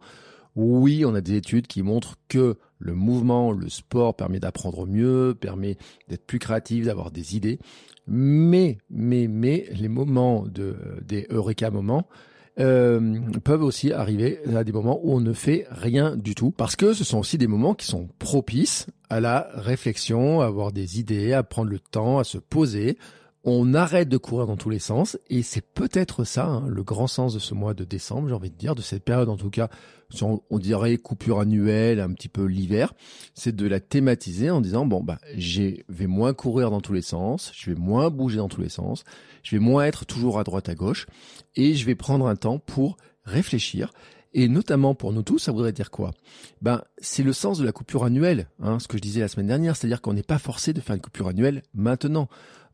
Oui, 0.55 1.03
on 1.05 1.15
a 1.15 1.21
des 1.21 1.35
études 1.35 1.67
qui 1.67 1.81
montrent 1.81 2.17
que 2.27 2.57
le 2.79 2.93
mouvement, 2.93 3.51
le 3.51 3.69
sport 3.69 4.15
permet 4.15 4.39
d'apprendre 4.39 4.85
mieux, 4.85 5.35
permet 5.39 5.77
d'être 6.07 6.25
plus 6.25 6.39
créatif, 6.39 6.85
d'avoir 6.85 7.11
des 7.11 7.35
idées. 7.35 7.59
Mais, 8.07 8.77
mais, 8.89 9.27
mais, 9.27 9.67
les 9.71 9.87
moments 9.89 10.45
de, 10.45 10.77
des 11.01 11.25
Eureka 11.29 11.71
moments, 11.71 12.07
euh, 12.59 13.19
peuvent 13.43 13.63
aussi 13.63 13.91
arriver 13.91 14.39
à 14.55 14.63
des 14.63 14.71
moments 14.71 14.99
où 15.03 15.13
on 15.13 15.19
ne 15.19 15.33
fait 15.33 15.67
rien 15.69 16.15
du 16.15 16.35
tout, 16.35 16.51
parce 16.51 16.75
que 16.75 16.93
ce 16.93 17.03
sont 17.03 17.19
aussi 17.19 17.37
des 17.37 17.47
moments 17.47 17.73
qui 17.73 17.85
sont 17.85 18.07
propices 18.19 18.87
à 19.09 19.19
la 19.19 19.49
réflexion, 19.53 20.41
à 20.41 20.45
avoir 20.45 20.71
des 20.71 20.99
idées, 20.99 21.33
à 21.33 21.43
prendre 21.43 21.69
le 21.69 21.79
temps, 21.79 22.19
à 22.19 22.23
se 22.23 22.37
poser, 22.37 22.97
on 23.45 23.75
arrête 23.75 24.09
de 24.09 24.17
courir 24.17 24.47
dans 24.47 24.57
tous 24.57 24.71
les 24.71 24.79
sens 24.79 25.19
et 25.29 25.43
c'est 25.43 25.61
peut-être 25.61 26.23
ça 26.23 26.47
hein, 26.47 26.65
le 26.67 26.83
grand 26.83 27.05
sens 27.05 27.35
de 27.35 27.39
ce 27.39 27.53
mois 27.53 27.75
de 27.75 27.83
décembre, 27.83 28.27
j'ai 28.27 28.33
envie 28.33 28.49
de 28.49 28.57
dire, 28.57 28.73
de 28.73 28.81
cette 28.81 29.03
période 29.03 29.29
en 29.29 29.37
tout 29.37 29.51
cas, 29.51 29.69
on, 30.21 30.41
on 30.49 30.57
dirait 30.57 30.97
coupure 30.97 31.39
annuelle, 31.39 31.99
un 31.99 32.11
petit 32.11 32.27
peu 32.27 32.45
l'hiver, 32.45 32.93
c'est 33.35 33.55
de 33.55 33.67
la 33.67 33.79
thématiser 33.79 34.49
en 34.49 34.61
disant 34.61 34.87
bon 34.87 35.03
bah 35.03 35.19
je 35.37 35.75
vais 35.87 36.07
moins 36.07 36.33
courir 36.33 36.71
dans 36.71 36.81
tous 36.81 36.93
les 36.93 37.03
sens, 37.03 37.51
je 37.55 37.69
vais 37.69 37.79
moins 37.79 38.09
bouger 38.09 38.37
dans 38.37 38.49
tous 38.49 38.61
les 38.61 38.69
sens, 38.69 39.03
je 39.43 39.55
vais 39.55 39.61
moins 39.61 39.85
être 39.85 40.05
toujours 40.05 40.39
à 40.39 40.43
droite 40.43 40.67
à 40.67 40.75
gauche 40.75 41.05
et 41.55 41.75
je 41.75 41.85
vais 41.85 41.95
prendre 41.95 42.27
un 42.27 42.35
temps 42.35 42.57
pour 42.57 42.97
réfléchir 43.25 43.91
et 44.35 44.47
notamment 44.49 44.93
pour 44.93 45.13
nous 45.13 45.23
tous, 45.23 45.39
ça 45.39 45.51
voudrait 45.51 45.71
dire 45.71 45.89
quoi? 45.89 46.11
Ben, 46.61 46.83
c'est 46.99 47.23
le 47.23 47.33
sens 47.33 47.57
de 47.57 47.65
la 47.65 47.71
coupure 47.71 48.03
annuelle, 48.03 48.47
hein, 48.61 48.79
ce 48.79 48.87
que 48.87 48.97
je 48.97 49.01
disais 49.01 49.21
la 49.21 49.29
semaine 49.29 49.47
dernière, 49.47 49.75
c'est-à-dire 49.75 50.01
qu'on 50.01 50.13
n'est 50.13 50.23
pas 50.23 50.37
forcé 50.37 50.73
de 50.73 50.81
faire 50.81 50.95
une 50.95 51.01
coupure 51.01 51.29
annuelle 51.29 51.63
maintenant 51.73 52.27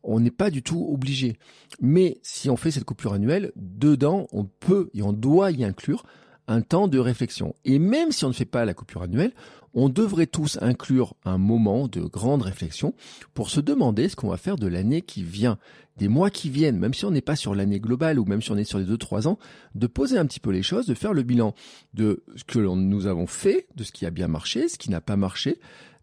on 0.04 0.20
n'est 0.20 0.30
pas 0.30 0.50
du 0.50 0.62
tout 0.62 0.88
obligé. 0.92 1.36
Mais 1.80 2.18
si 2.22 2.50
on 2.50 2.56
fait 2.56 2.70
cette 2.70 2.84
coupure 2.84 3.12
annuelle, 3.12 3.52
dedans, 3.56 4.26
on 4.32 4.44
peut 4.44 4.90
et 4.94 5.02
on 5.02 5.12
doit 5.12 5.52
y 5.52 5.64
inclure 5.64 6.04
un 6.48 6.60
temps 6.60 6.88
de 6.88 6.98
réflexion. 6.98 7.54
Et 7.64 7.78
même 7.78 8.12
si 8.12 8.24
on 8.24 8.28
ne 8.28 8.34
fait 8.34 8.44
pas 8.44 8.64
la 8.64 8.74
coupure 8.74 9.02
annuelle, 9.02 9.32
on 9.74 9.88
devrait 9.88 10.26
tous 10.26 10.58
inclure 10.60 11.14
un 11.24 11.38
moment 11.38 11.88
de 11.88 12.02
grande 12.02 12.42
réflexion 12.42 12.94
pour 13.34 13.48
se 13.48 13.60
demander 13.60 14.08
ce 14.08 14.16
qu'on 14.16 14.28
va 14.28 14.36
faire 14.36 14.56
de 14.56 14.66
l'année 14.66 15.02
qui 15.02 15.22
vient, 15.22 15.58
des 15.96 16.08
mois 16.08 16.30
qui 16.30 16.50
viennent, 16.50 16.78
même 16.78 16.94
si 16.94 17.04
on 17.04 17.10
n'est 17.10 17.20
pas 17.20 17.36
sur 17.36 17.54
l'année 17.54 17.80
globale 17.80 18.18
ou 18.18 18.24
même 18.24 18.42
si 18.42 18.50
on 18.50 18.56
est 18.56 18.64
sur 18.64 18.78
les 18.78 18.84
deux, 18.84 18.98
trois 18.98 19.28
ans, 19.28 19.38
de 19.74 19.86
poser 19.86 20.18
un 20.18 20.26
petit 20.26 20.40
peu 20.40 20.50
les 20.50 20.62
choses, 20.62 20.86
de 20.86 20.94
faire 20.94 21.12
le 21.12 21.22
bilan 21.22 21.54
de 21.94 22.22
ce 22.36 22.44
que 22.44 22.58
nous 22.58 23.06
avons 23.06 23.26
fait, 23.26 23.66
de 23.76 23.84
ce 23.84 23.92
qui 23.92 24.04
a 24.06 24.10
bien 24.10 24.28
marché, 24.28 24.68
ce 24.68 24.78
qui 24.78 24.90
n'a 24.90 25.00
pas 25.00 25.16
marché, 25.16 25.58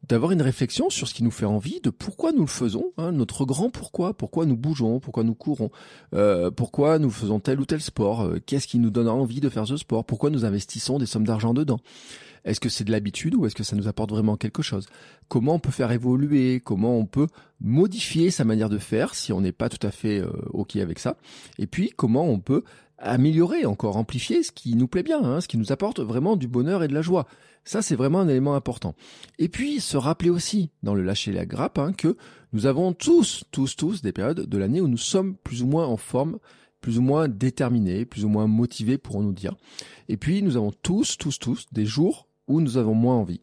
d'avoir 0.08 0.32
une 0.32 0.42
réflexion 0.42 0.90
sur 0.90 1.08
ce 1.08 1.14
qui 1.14 1.24
nous 1.24 1.32
fait 1.32 1.46
envie, 1.46 1.82
de 1.82 1.90
pourquoi 1.90 2.32
nous 2.32 2.42
le 2.42 2.48
faisons, 2.48 2.92
hein, 2.98 3.12
notre 3.12 3.46
grand 3.46 3.70
pourquoi, 3.70 4.14
pourquoi 4.14 4.46
nous 4.46 4.58
bougeons, 4.58 5.00
pourquoi 5.00 5.24
nous 5.24 5.36
courons, 5.36 5.70
euh, 6.14 6.52
pourquoi 6.52 7.00
nous 7.00 7.12
faisons 7.12 7.40
tel 7.40 7.60
ou 7.60 7.66
tel 7.66 7.82
sport, 7.82 8.22
euh, 8.22 8.40
qu'est-ce 8.46 8.68
qui 8.68 8.80
nous 8.80 8.90
donne 8.90 9.10
envie 9.10 9.42
de 9.42 9.50
faire 9.50 9.68
ce 9.68 9.78
sport, 9.78 10.06
pourquoi 10.06 10.30
nous 10.30 10.46
investissons 10.46 11.00
des 11.00 11.06
sommes 11.06 11.26
d'argent 11.26 11.54
dedans. 11.54 11.80
Est-ce 12.46 12.60
que 12.60 12.70
c'est 12.70 12.84
de 12.84 12.92
l'habitude 12.92 13.36
ou 13.36 13.46
est-ce 13.46 13.56
que 13.56 13.64
ça 13.64 13.76
nous 13.76 13.88
apporte 13.88 14.12
vraiment 14.12 14.38
quelque 14.38 14.62
chose? 14.62 14.88
Comment 15.28 15.56
on 15.56 15.60
peut 15.60 15.72
faire 15.72 15.92
évoluer? 15.92 16.62
Comment 16.62 16.98
on 16.98 17.06
peut 17.06 17.28
modifier 17.60 18.32
sa 18.32 18.46
manière 18.46 18.70
de 18.70 18.78
faire 18.78 19.14
si 19.14 19.34
on 19.34 19.42
n'est 19.42 19.52
pas 19.52 19.70
tout 19.70 19.86
à 19.86 19.92
fait 19.92 20.20
euh, 20.20 20.32
ok 20.52 20.78
avec 20.78 21.00
ça? 21.00 21.18
Et 21.58 21.68
puis 21.68 21.92
comment 21.96 22.26
on 22.26 22.40
peut 22.40 22.64
améliorer, 23.00 23.66
encore 23.66 23.98
amplifier 23.98 24.44
ce 24.44 24.52
qui 24.52 24.76
nous 24.76 24.88
plaît 24.88 25.04
bien, 25.04 25.24
hein, 25.24 25.42
ce 25.42 25.48
qui 25.48 25.58
nous 25.58 25.72
apporte 25.72 26.00
vraiment 26.00 26.36
du 26.36 26.48
bonheur 26.48 26.84
et 26.84 26.88
de 26.88 26.94
la 26.94 27.02
joie. 27.02 27.26
Ça, 27.66 27.82
c'est 27.82 27.96
vraiment 27.96 28.22
un 28.22 28.28
élément 28.28 28.56
important. 28.56 28.96
Et 29.38 29.50
puis, 29.50 29.80
se 29.80 29.98
rappeler 29.98 30.30
aussi, 30.30 30.72
dans 30.84 30.96
le 30.96 31.04
lâcher 31.04 31.32
la 31.32 31.46
grappe, 31.46 31.78
hein, 31.78 31.94
que 31.94 32.18
nous 32.54 32.66
avons 32.66 32.94
tous, 32.94 33.44
tous, 33.52 33.76
tous 33.76 34.02
des 34.02 34.12
périodes 34.12 34.48
de 34.48 34.58
l'année 34.58 34.82
où 34.82 34.88
nous 34.88 34.98
sommes 34.98 35.36
plus 35.36 35.62
ou 35.62 35.68
moins 35.68 35.86
en 35.86 35.98
forme, 35.98 36.40
plus 36.82 36.98
ou 36.98 37.02
moins 37.02 37.28
déterminés, 37.28 38.06
plus 38.06 38.26
ou 38.26 38.30
moins 38.30 38.48
motivés, 38.48 38.98
pourrons-nous 38.98 39.34
dire. 39.34 39.56
Et 40.08 40.18
puis, 40.18 40.42
nous 40.42 40.58
avons 40.58 40.72
tous, 40.72 41.18
tous, 41.18 41.38
tous 41.38 41.66
des 41.72 41.86
jours 41.86 42.28
où 42.48 42.62
nous 42.62 42.78
avons 42.78 42.96
moins 42.96 43.16
envie. 43.16 43.42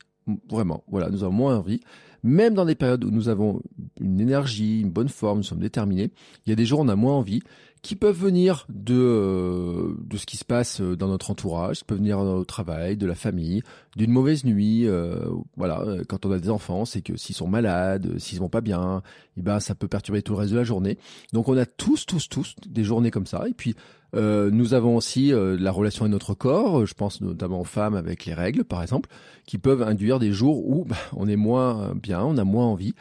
Vraiment, 0.49 0.83
voilà, 0.89 1.09
nous 1.09 1.23
avons 1.23 1.35
moins 1.35 1.59
envie. 1.59 1.81
Même 2.23 2.55
dans 2.55 2.65
des 2.65 2.75
périodes 2.75 3.05
où 3.05 3.11
nous 3.11 3.29
avons 3.29 3.63
une 4.01 4.21
énergie, 4.21 4.81
une 4.81 4.91
bonne 4.91 5.09
forme, 5.09 5.39
nous 5.39 5.45
sommes 5.45 5.61
déterminés, 5.61 6.11
il 6.45 6.51
y 6.51 6.53
a 6.53 6.57
des 6.57 6.67
jours 6.67 6.81
où 6.81 6.83
on 6.83 6.89
a 6.89 6.97
moins 6.97 7.15
envie 7.15 7.43
qui 7.87 7.95
peuvent 7.95 8.19
venir 8.19 8.67
de, 8.69 8.97
euh, 8.97 9.95
de 10.01 10.17
ce 10.17 10.27
qui 10.27 10.37
se 10.37 10.45
passe 10.45 10.81
euh, 10.81 10.97
dans 10.97 11.07
notre 11.07 11.31
entourage, 11.31 11.79
qui 11.79 11.85
peuvent 11.85 11.99
venir 11.99 12.19
au 12.19 12.45
travail, 12.45 12.97
de 12.97 13.07
la 13.07 13.15
famille, 13.15 13.63
d'une 13.95 14.11
mauvaise 14.11 14.45
nuit. 14.45 14.89
Euh, 14.89 15.21
voilà, 15.57 15.85
quand 16.09 16.27
on 16.27 16.33
a 16.33 16.39
des 16.41 16.51
enfants, 16.51 16.85
c'est 16.85 17.01
que 17.01 17.17
s'ils 17.17 17.37
sont 17.37 17.47
malades, 17.47 18.19
s'ils 18.19 18.41
vont 18.41 18.49
pas 18.49 18.61
bien, 18.61 19.03
eh 19.37 19.43
ben 19.43 19.61
ça 19.61 19.77
peut 19.77 19.87
perturber 19.87 20.21
tout 20.23 20.33
le 20.33 20.41
reste 20.41 20.51
de 20.51 20.57
la 20.57 20.65
journée. 20.65 20.99
Donc 21.33 21.49
on 21.49 21.57
a 21.57 21.65
tous, 21.65 22.07
tous, 22.07 22.29
tous 22.29 22.57
des 22.67 22.83
journées 22.83 23.13
comme 23.13 23.27
ça. 23.27 23.45
Et 23.49 23.55
puis 23.55 23.77
nous 24.15 24.73
avons 24.73 24.97
aussi 24.97 25.31
la 25.35 25.71
relation 25.71 26.07
avec 26.07 26.13
notre 26.13 26.33
corps. 26.33 26.87
Je 26.87 26.95
pense 26.95 27.21
notamment 27.21 27.61
aux 27.61 27.65
femmes 27.65 27.95
avec 27.95 28.25
les 28.25 28.33
règles, 28.33 28.65
par 28.65 28.81
exemple, 28.81 29.11
qui 29.45 29.59
peuvent 29.59 29.83
induire 29.83 30.19
des 30.19 30.33
jours 30.33 30.67
où 30.67 30.87
bah, 30.87 30.97
on 31.13 31.29
est 31.29 31.37
moins 31.37 31.93
bien, 31.95 32.25
on 32.25 32.39
a 32.39 32.45
moins 32.45 32.65
envie. 32.65 32.95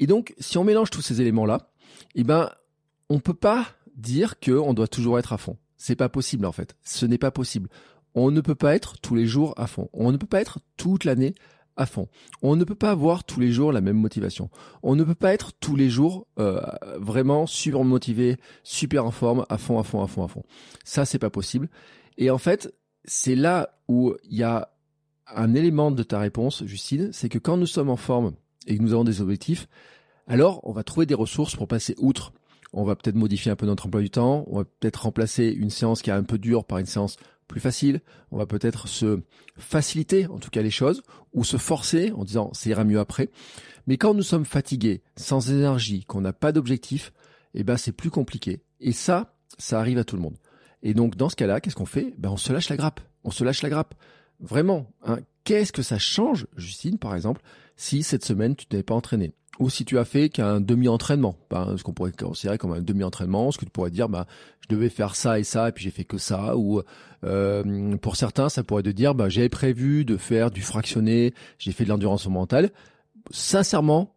Et 0.00 0.08
donc, 0.08 0.34
si 0.40 0.58
on 0.58 0.64
mélange 0.64 0.90
tous 0.90 1.02
ces 1.02 1.20
éléments-là, 1.20 1.70
eh 2.16 2.24
ben, 2.24 2.50
on 3.08 3.20
peut 3.20 3.32
pas 3.32 3.66
dire 3.96 4.38
qu'on 4.38 4.74
doit 4.74 4.88
toujours 4.88 5.18
être 5.18 5.32
à 5.32 5.38
fond. 5.38 5.56
C'est 5.76 5.96
pas 5.96 6.08
possible 6.08 6.46
en 6.46 6.52
fait. 6.52 6.76
Ce 6.84 7.06
n'est 7.06 7.18
pas 7.18 7.30
possible. 7.30 7.68
On 8.14 8.30
ne 8.30 8.40
peut 8.40 8.54
pas 8.54 8.74
être 8.74 8.98
tous 8.98 9.14
les 9.14 9.26
jours 9.26 9.54
à 9.56 9.66
fond. 9.66 9.90
On 9.92 10.12
ne 10.12 10.16
peut 10.16 10.26
pas 10.26 10.40
être 10.40 10.60
toute 10.76 11.04
l'année 11.04 11.34
à 11.76 11.84
fond. 11.84 12.08
On 12.40 12.56
ne 12.56 12.64
peut 12.64 12.74
pas 12.74 12.90
avoir 12.90 13.24
tous 13.24 13.40
les 13.40 13.52
jours 13.52 13.72
la 13.72 13.82
même 13.82 13.98
motivation. 13.98 14.50
On 14.82 14.96
ne 14.96 15.04
peut 15.04 15.14
pas 15.14 15.34
être 15.34 15.52
tous 15.60 15.76
les 15.76 15.90
jours 15.90 16.26
euh, 16.38 16.60
vraiment 16.98 17.46
super 17.46 17.84
motivé, 17.84 18.38
super 18.62 19.04
en 19.04 19.10
forme, 19.10 19.44
à 19.50 19.58
fond, 19.58 19.78
à 19.78 19.82
fond, 19.82 20.02
à 20.02 20.06
fond, 20.06 20.24
à 20.24 20.28
fond. 20.28 20.42
Ça, 20.84 21.04
c'est 21.04 21.18
pas 21.18 21.30
possible. 21.30 21.68
Et 22.16 22.30
en 22.30 22.38
fait, 22.38 22.74
c'est 23.04 23.34
là 23.34 23.78
où 23.88 24.14
il 24.24 24.38
y 24.38 24.42
a 24.42 24.70
un 25.34 25.54
élément 25.54 25.90
de 25.90 26.02
ta 26.02 26.18
réponse, 26.18 26.64
Justine, 26.64 27.10
c'est 27.12 27.28
que 27.28 27.38
quand 27.38 27.56
nous 27.56 27.66
sommes 27.66 27.90
en 27.90 27.96
forme 27.96 28.32
et 28.66 28.76
que 28.76 28.82
nous 28.82 28.94
avons 28.94 29.04
des 29.04 29.20
objectifs, 29.20 29.68
alors 30.26 30.60
on 30.64 30.72
va 30.72 30.82
trouver 30.82 31.06
des 31.06 31.14
ressources 31.14 31.56
pour 31.56 31.68
passer 31.68 31.94
outre 31.98 32.32
on 32.76 32.84
va 32.84 32.94
peut-être 32.94 33.16
modifier 33.16 33.50
un 33.50 33.56
peu 33.56 33.66
notre 33.66 33.86
emploi 33.86 34.02
du 34.02 34.10
temps, 34.10 34.44
on 34.48 34.58
va 34.58 34.64
peut-être 34.64 35.04
remplacer 35.04 35.46
une 35.46 35.70
séance 35.70 36.02
qui 36.02 36.10
est 36.10 36.12
un 36.12 36.22
peu 36.22 36.38
dure 36.38 36.64
par 36.64 36.78
une 36.78 36.86
séance 36.86 37.16
plus 37.48 37.60
facile, 37.60 38.02
on 38.30 38.36
va 38.36 38.44
peut-être 38.44 38.86
se 38.86 39.20
faciliter 39.56 40.26
en 40.26 40.38
tout 40.38 40.50
cas 40.50 40.60
les 40.60 40.70
choses, 40.70 41.02
ou 41.32 41.42
se 41.42 41.56
forcer 41.56 42.12
en 42.12 42.24
disant 42.24 42.52
ça 42.52 42.68
ira 42.68 42.84
mieux 42.84 43.00
après. 43.00 43.30
Mais 43.86 43.96
quand 43.96 44.12
nous 44.12 44.22
sommes 44.22 44.44
fatigués, 44.44 45.02
sans 45.16 45.50
énergie, 45.50 46.04
qu'on 46.04 46.20
n'a 46.20 46.34
pas 46.34 46.52
d'objectif, 46.52 47.12
eh 47.54 47.64
ben 47.64 47.78
c'est 47.78 47.92
plus 47.92 48.10
compliqué. 48.10 48.60
Et 48.80 48.92
ça, 48.92 49.34
ça 49.56 49.80
arrive 49.80 49.98
à 49.98 50.04
tout 50.04 50.16
le 50.16 50.22
monde. 50.22 50.36
Et 50.82 50.92
donc 50.92 51.16
dans 51.16 51.30
ce 51.30 51.36
cas-là, 51.36 51.60
qu'est-ce 51.60 51.76
qu'on 51.76 51.86
fait? 51.86 52.14
Ben 52.18 52.28
on 52.28 52.36
se 52.36 52.52
lâche 52.52 52.68
la 52.68 52.76
grappe. 52.76 53.00
On 53.24 53.30
se 53.30 53.42
lâche 53.42 53.62
la 53.62 53.70
grappe. 53.70 53.94
Vraiment. 54.38 54.92
Hein. 55.02 55.20
Qu'est-ce 55.44 55.72
que 55.72 55.82
ça 55.82 55.98
change, 55.98 56.46
Justine, 56.56 56.98
par 56.98 57.14
exemple, 57.14 57.40
si 57.76 58.02
cette 58.02 58.24
semaine 58.24 58.56
tu 58.56 58.66
t'avais 58.66 58.82
pas 58.82 58.94
entraîné 58.94 59.32
ou 59.58 59.70
si 59.70 59.84
tu 59.84 59.98
as 59.98 60.04
fait 60.04 60.28
qu'un 60.28 60.60
demi-entraînement, 60.60 61.36
ce 61.50 61.82
qu'on 61.82 61.92
pourrait 61.92 62.12
considérer 62.12 62.58
comme 62.58 62.72
un 62.72 62.80
demi-entraînement, 62.80 63.50
ce 63.50 63.58
que 63.58 63.64
tu 63.64 63.70
pourrais 63.70 63.90
dire, 63.90 64.08
bah, 64.08 64.26
je 64.60 64.74
devais 64.74 64.88
faire 64.88 65.16
ça 65.16 65.38
et 65.38 65.44
ça, 65.44 65.68
et 65.68 65.72
puis 65.72 65.84
j'ai 65.84 65.90
fait 65.90 66.04
que 66.04 66.18
ça, 66.18 66.56
ou 66.56 66.82
euh, 67.24 67.96
pour 67.98 68.16
certains, 68.16 68.48
ça 68.48 68.62
pourrait 68.62 68.82
te 68.82 68.90
dire, 68.90 69.14
bah, 69.14 69.28
j'avais 69.28 69.48
prévu 69.48 70.04
de 70.04 70.16
faire 70.16 70.50
du 70.50 70.62
fractionné, 70.62 71.32
j'ai 71.58 71.72
fait 71.72 71.84
de 71.84 71.88
l'endurance 71.88 72.26
mentale. 72.28 72.70
Sincèrement, 73.30 74.14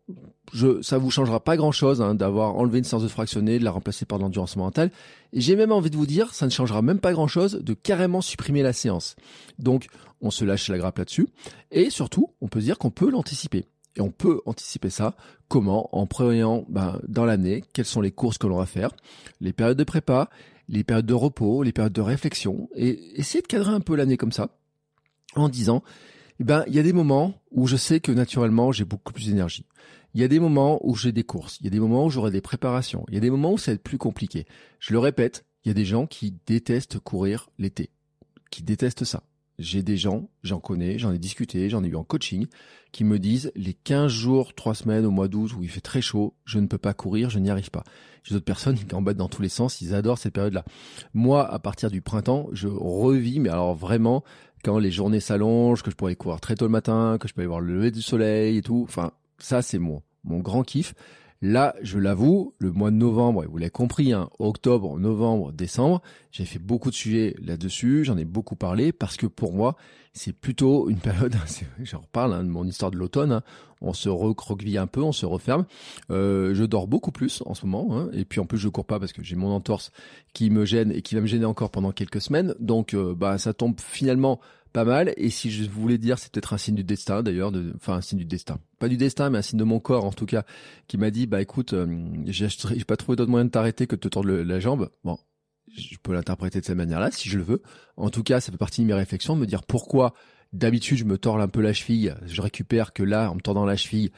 je, 0.53 0.81
ça 0.81 0.97
vous 0.97 1.09
changera 1.09 1.39
pas 1.39 1.57
grand-chose 1.57 2.01
hein, 2.01 2.15
d'avoir 2.15 2.55
enlevé 2.55 2.79
une 2.79 2.83
séance 2.83 3.03
de 3.03 3.07
fractionné, 3.07 3.59
de 3.59 3.63
la 3.63 3.71
remplacer 3.71 4.05
par 4.05 4.19
de 4.19 4.23
l'endurance 4.23 4.55
mentale. 4.55 4.91
Et 5.33 5.41
j'ai 5.41 5.55
même 5.55 5.71
envie 5.71 5.89
de 5.89 5.95
vous 5.95 6.05
dire, 6.05 6.33
ça 6.33 6.45
ne 6.45 6.51
changera 6.51 6.81
même 6.81 6.99
pas 6.99 7.13
grand-chose 7.13 7.61
de 7.63 7.73
carrément 7.73 8.21
supprimer 8.21 8.61
la 8.61 8.73
séance. 8.73 9.15
Donc, 9.57 9.87
on 10.21 10.31
se 10.31 10.45
lâche 10.45 10.69
la 10.69 10.77
grappe 10.77 10.97
là-dessus. 10.97 11.27
Et 11.71 11.89
surtout, 11.89 12.33
on 12.41 12.47
peut 12.47 12.59
se 12.59 12.65
dire 12.65 12.77
qu'on 12.77 12.91
peut 12.91 13.09
l'anticiper. 13.09 13.65
Et 13.95 14.01
on 14.01 14.11
peut 14.11 14.41
anticiper 14.45 14.89
ça. 14.89 15.15
Comment? 15.47 15.89
En 15.95 16.05
prévoyant 16.05 16.65
ben, 16.69 16.99
dans 17.07 17.25
l'année 17.25 17.63
quelles 17.73 17.85
sont 17.85 18.01
les 18.01 18.11
courses 18.11 18.37
que 18.37 18.47
l'on 18.47 18.57
va 18.57 18.65
faire, 18.65 18.91
les 19.41 19.53
périodes 19.53 19.77
de 19.77 19.83
prépa, 19.83 20.29
les 20.67 20.83
périodes 20.83 21.05
de 21.05 21.13
repos, 21.13 21.63
les 21.63 21.73
périodes 21.73 21.93
de 21.93 22.01
réflexion, 22.01 22.69
et 22.75 23.19
essayer 23.19 23.41
de 23.41 23.47
cadrer 23.47 23.71
un 23.71 23.79
peu 23.79 23.95
l'année 23.95 24.17
comme 24.17 24.31
ça, 24.31 24.49
en 25.35 25.49
disant, 25.49 25.83
eh 26.39 26.43
ben, 26.43 26.63
il 26.67 26.75
y 26.75 26.79
a 26.79 26.83
des 26.83 26.93
moments 26.93 27.41
où 27.51 27.67
je 27.67 27.75
sais 27.75 27.99
que 27.99 28.11
naturellement 28.11 28.71
j'ai 28.71 28.85
beaucoup 28.85 29.11
plus 29.11 29.27
d'énergie. 29.27 29.65
Il 30.13 30.21
y 30.21 30.23
a 30.23 30.27
des 30.27 30.39
moments 30.39 30.79
où 30.83 30.95
j'ai 30.95 31.11
des 31.11 31.23
courses, 31.23 31.57
il 31.59 31.65
y 31.65 31.67
a 31.67 31.71
des 31.71 31.79
moments 31.79 32.05
où 32.05 32.09
j'aurai 32.09 32.31
des 32.31 32.41
préparations, 32.41 33.03
il 33.09 33.15
y 33.15 33.17
a 33.17 33.21
des 33.21 33.29
moments 33.29 33.53
où 33.53 33.57
ça 33.57 33.71
va 33.71 33.75
être 33.75 33.83
plus 33.83 33.97
compliqué. 33.97 34.45
Je 34.79 34.93
le 34.93 34.99
répète, 34.99 35.45
il 35.63 35.69
y 35.69 35.71
a 35.71 35.73
des 35.73 35.85
gens 35.85 36.07
qui 36.07 36.35
détestent 36.45 36.99
courir 36.99 37.49
l'été, 37.57 37.89
qui 38.49 38.63
détestent 38.63 39.03
ça. 39.03 39.23
J'ai 39.59 39.83
des 39.83 39.97
gens, 39.97 40.29
j'en 40.41 40.59
connais, 40.59 40.97
j'en 40.97 41.11
ai 41.11 41.19
discuté, 41.19 41.69
j'en 41.69 41.83
ai 41.83 41.87
eu 41.87 41.95
en 41.95 42.03
coaching, 42.03 42.47
qui 42.91 43.03
me 43.03 43.19
disent 43.19 43.51
les 43.55 43.73
15 43.73 44.11
jours, 44.11 44.55
3 44.55 44.73
semaines 44.73 45.05
au 45.05 45.11
mois 45.11 45.27
d'août 45.27 45.53
où 45.57 45.61
il 45.61 45.69
fait 45.69 45.81
très 45.81 46.01
chaud, 46.01 46.33
je 46.45 46.59
ne 46.59 46.65
peux 46.65 46.77
pas 46.77 46.93
courir, 46.93 47.29
je 47.29 47.39
n'y 47.39 47.49
arrive 47.49 47.69
pas. 47.69 47.83
J'ai 48.23 48.33
d'autres 48.33 48.45
personnes 48.45 48.77
qui 48.77 48.95
en 48.95 49.01
dans 49.01 49.27
tous 49.27 49.41
les 49.41 49.49
sens, 49.49 49.81
ils 49.81 49.93
adorent 49.93 50.17
cette 50.17 50.33
période-là. 50.33 50.65
Moi, 51.13 51.47
à 51.47 51.59
partir 51.59 51.91
du 51.91 52.01
printemps, 52.01 52.47
je 52.53 52.67
revis, 52.67 53.39
mais 53.39 53.49
alors 53.49 53.75
vraiment, 53.75 54.23
quand 54.63 54.79
les 54.79 54.91
journées 54.91 55.19
s'allongent, 55.19 55.83
que 55.83 55.91
je 55.91 55.95
pourrais 55.95 56.15
courir 56.15 56.39
très 56.39 56.55
tôt 56.55 56.65
le 56.65 56.71
matin, 56.71 57.17
que 57.19 57.27
je 57.27 57.33
peux 57.33 57.41
aller 57.41 57.47
voir 57.47 57.61
le 57.61 57.73
lever 57.75 57.91
du 57.91 58.01
soleil 58.01 58.57
et 58.57 58.61
tout, 58.61 58.85
enfin, 58.87 59.11
ça 59.37 59.61
c'est 59.61 59.79
mon, 59.79 60.01
mon 60.23 60.39
grand 60.39 60.63
kiff. 60.63 60.93
Là, 61.41 61.73
je 61.81 61.97
l'avoue, 61.97 62.53
le 62.57 62.71
mois 62.71 62.91
de 62.91 62.97
novembre, 62.97 63.45
et 63.45 63.47
vous 63.47 63.57
l'avez 63.57 63.69
compris, 63.69 64.11
hein, 64.11 64.29
octobre, 64.39 64.99
novembre, 64.99 65.53
décembre, 65.53 66.01
j'ai 66.31 66.43
fait 66.43 66.59
beaucoup 66.59 66.89
de 66.89 66.95
sujets 66.95 67.33
là-dessus, 67.41 68.03
j'en 68.03 68.17
ai 68.17 68.25
beaucoup 68.25 68.57
parlé, 68.57 68.91
parce 68.91 69.15
que 69.15 69.25
pour 69.25 69.53
moi, 69.53 69.77
c'est 70.11 70.33
plutôt 70.33 70.89
une 70.89 70.97
période, 70.97 71.33
j'en 71.83 71.99
reparle 71.99 72.33
hein, 72.33 72.43
de 72.43 72.49
mon 72.49 72.65
histoire 72.65 72.91
de 72.91 72.97
l'automne, 72.97 73.31
hein, 73.31 73.43
on 73.79 73.93
se 73.93 74.09
recroqueville 74.09 74.77
un 74.77 74.87
peu, 74.87 75.01
on 75.01 75.13
se 75.13 75.25
referme. 75.25 75.65
Euh, 76.11 76.53
je 76.53 76.65
dors 76.65 76.87
beaucoup 76.87 77.13
plus 77.13 77.41
en 77.45 77.53
ce 77.53 77.65
moment, 77.65 77.97
hein, 77.97 78.09
et 78.11 78.25
puis 78.25 78.41
en 78.41 78.45
plus 78.45 78.57
je 78.57 78.67
cours 78.67 78.85
pas 78.85 78.99
parce 78.99 79.13
que 79.13 79.23
j'ai 79.23 79.37
mon 79.37 79.51
entorse 79.51 79.91
qui 80.33 80.49
me 80.49 80.65
gêne 80.65 80.91
et 80.91 81.01
qui 81.01 81.15
va 81.15 81.21
me 81.21 81.27
gêner 81.27 81.45
encore 81.45 81.71
pendant 81.71 81.93
quelques 81.93 82.19
semaines, 82.19 82.53
donc 82.59 82.93
euh, 82.93 83.15
bah 83.15 83.37
ça 83.37 83.53
tombe 83.53 83.79
finalement 83.79 84.41
pas 84.71 84.85
mal. 84.85 85.13
Et 85.17 85.29
si 85.29 85.51
je 85.51 85.69
voulais 85.69 85.97
dire, 85.97 86.19
c'est 86.19 86.31
peut-être 86.31 86.53
un 86.53 86.57
signe 86.57 86.75
du 86.75 86.83
destin 86.83 87.23
d'ailleurs, 87.23 87.51
de, 87.51 87.73
enfin 87.75 87.95
un 87.95 88.01
signe 88.01 88.19
du 88.19 88.25
destin, 88.25 88.59
pas 88.79 88.87
du 88.87 88.97
destin, 88.97 89.29
mais 89.29 89.39
un 89.39 89.41
signe 89.41 89.59
de 89.59 89.63
mon 89.63 89.79
corps 89.79 90.05
en 90.05 90.11
tout 90.11 90.25
cas, 90.25 90.43
qui 90.87 90.97
m'a 90.97 91.11
dit, 91.11 91.27
bah 91.27 91.41
écoute, 91.41 91.73
euh, 91.73 91.87
j'ai 92.25 92.47
pas 92.85 92.97
trouvé 92.97 93.15
d'autre 93.15 93.31
moyen 93.31 93.45
de 93.45 93.51
t'arrêter 93.51 93.87
que 93.87 93.95
de 93.95 94.01
te 94.01 94.07
tordre 94.07 94.31
la 94.31 94.59
jambe. 94.59 94.89
Bon, 95.03 95.17
je 95.75 95.95
peux 96.01 96.13
l'interpréter 96.13 96.59
de 96.59 96.65
cette 96.65 96.77
manière-là 96.77 97.11
si 97.11 97.29
je 97.29 97.37
le 97.37 97.43
veux. 97.43 97.61
En 97.97 98.09
tout 98.09 98.23
cas, 98.23 98.39
ça 98.39 98.51
fait 98.51 98.57
partie 98.57 98.81
de 98.81 98.87
mes 98.87 98.93
réflexions, 98.93 99.35
de 99.35 99.41
me 99.41 99.47
dire 99.47 99.63
pourquoi 99.63 100.13
d'habitude 100.53 100.97
je 100.97 101.03
me 101.03 101.17
tords 101.17 101.39
un 101.39 101.47
peu 101.47 101.61
la 101.61 101.73
cheville, 101.73 102.15
je 102.25 102.41
récupère 102.41 102.93
que 102.93 103.03
là, 103.03 103.29
en 103.29 103.35
me 103.35 103.41
tordant 103.41 103.65
la 103.65 103.75
cheville, 103.75 104.09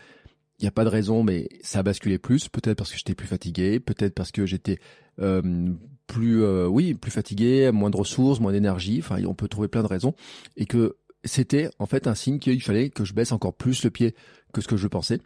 il 0.61 0.65
n'y 0.65 0.67
a 0.67 0.71
pas 0.71 0.83
de 0.83 0.89
raison, 0.89 1.23
mais 1.23 1.49
ça 1.63 1.79
a 1.79 1.83
basculé 1.83 2.19
plus. 2.19 2.47
Peut-être 2.47 2.77
parce 2.77 2.91
que 2.91 2.97
j'étais 2.97 3.15
plus 3.15 3.27
fatigué, 3.27 3.79
peut-être 3.79 4.13
parce 4.13 4.31
que 4.31 4.45
j'étais 4.45 4.77
euh, 5.19 5.73
plus, 6.12 6.43
euh, 6.43 6.67
oui, 6.67 6.93
plus 6.93 7.12
fatigué, 7.12 7.71
moins 7.71 7.89
de 7.89 7.95
ressources, 7.95 8.41
moins 8.41 8.52
d'énergie. 8.52 9.00
Enfin, 9.00 9.24
on 9.26 9.34
peut 9.34 9.47
trouver 9.47 9.69
plein 9.69 9.82
de 9.82 9.88
raisons, 9.88 10.13
et 10.58 10.65
que 10.65 10.97
c'était 11.24 11.69
en 11.80 11.86
fait 11.86 12.06
un 12.08 12.15
signe 12.15 12.39
qu'il 12.39 12.62
fallait 12.62 12.89
que 12.89 13.06
je 13.06 13.13
baisse 13.13 13.32
encore 13.32 13.54
plus 13.54 13.84
le 13.84 13.91
pied 13.91 14.13
que 14.54 14.60
ce 14.60 14.67
que 14.67 14.76
je 14.76 14.88
pensais. 14.88 15.19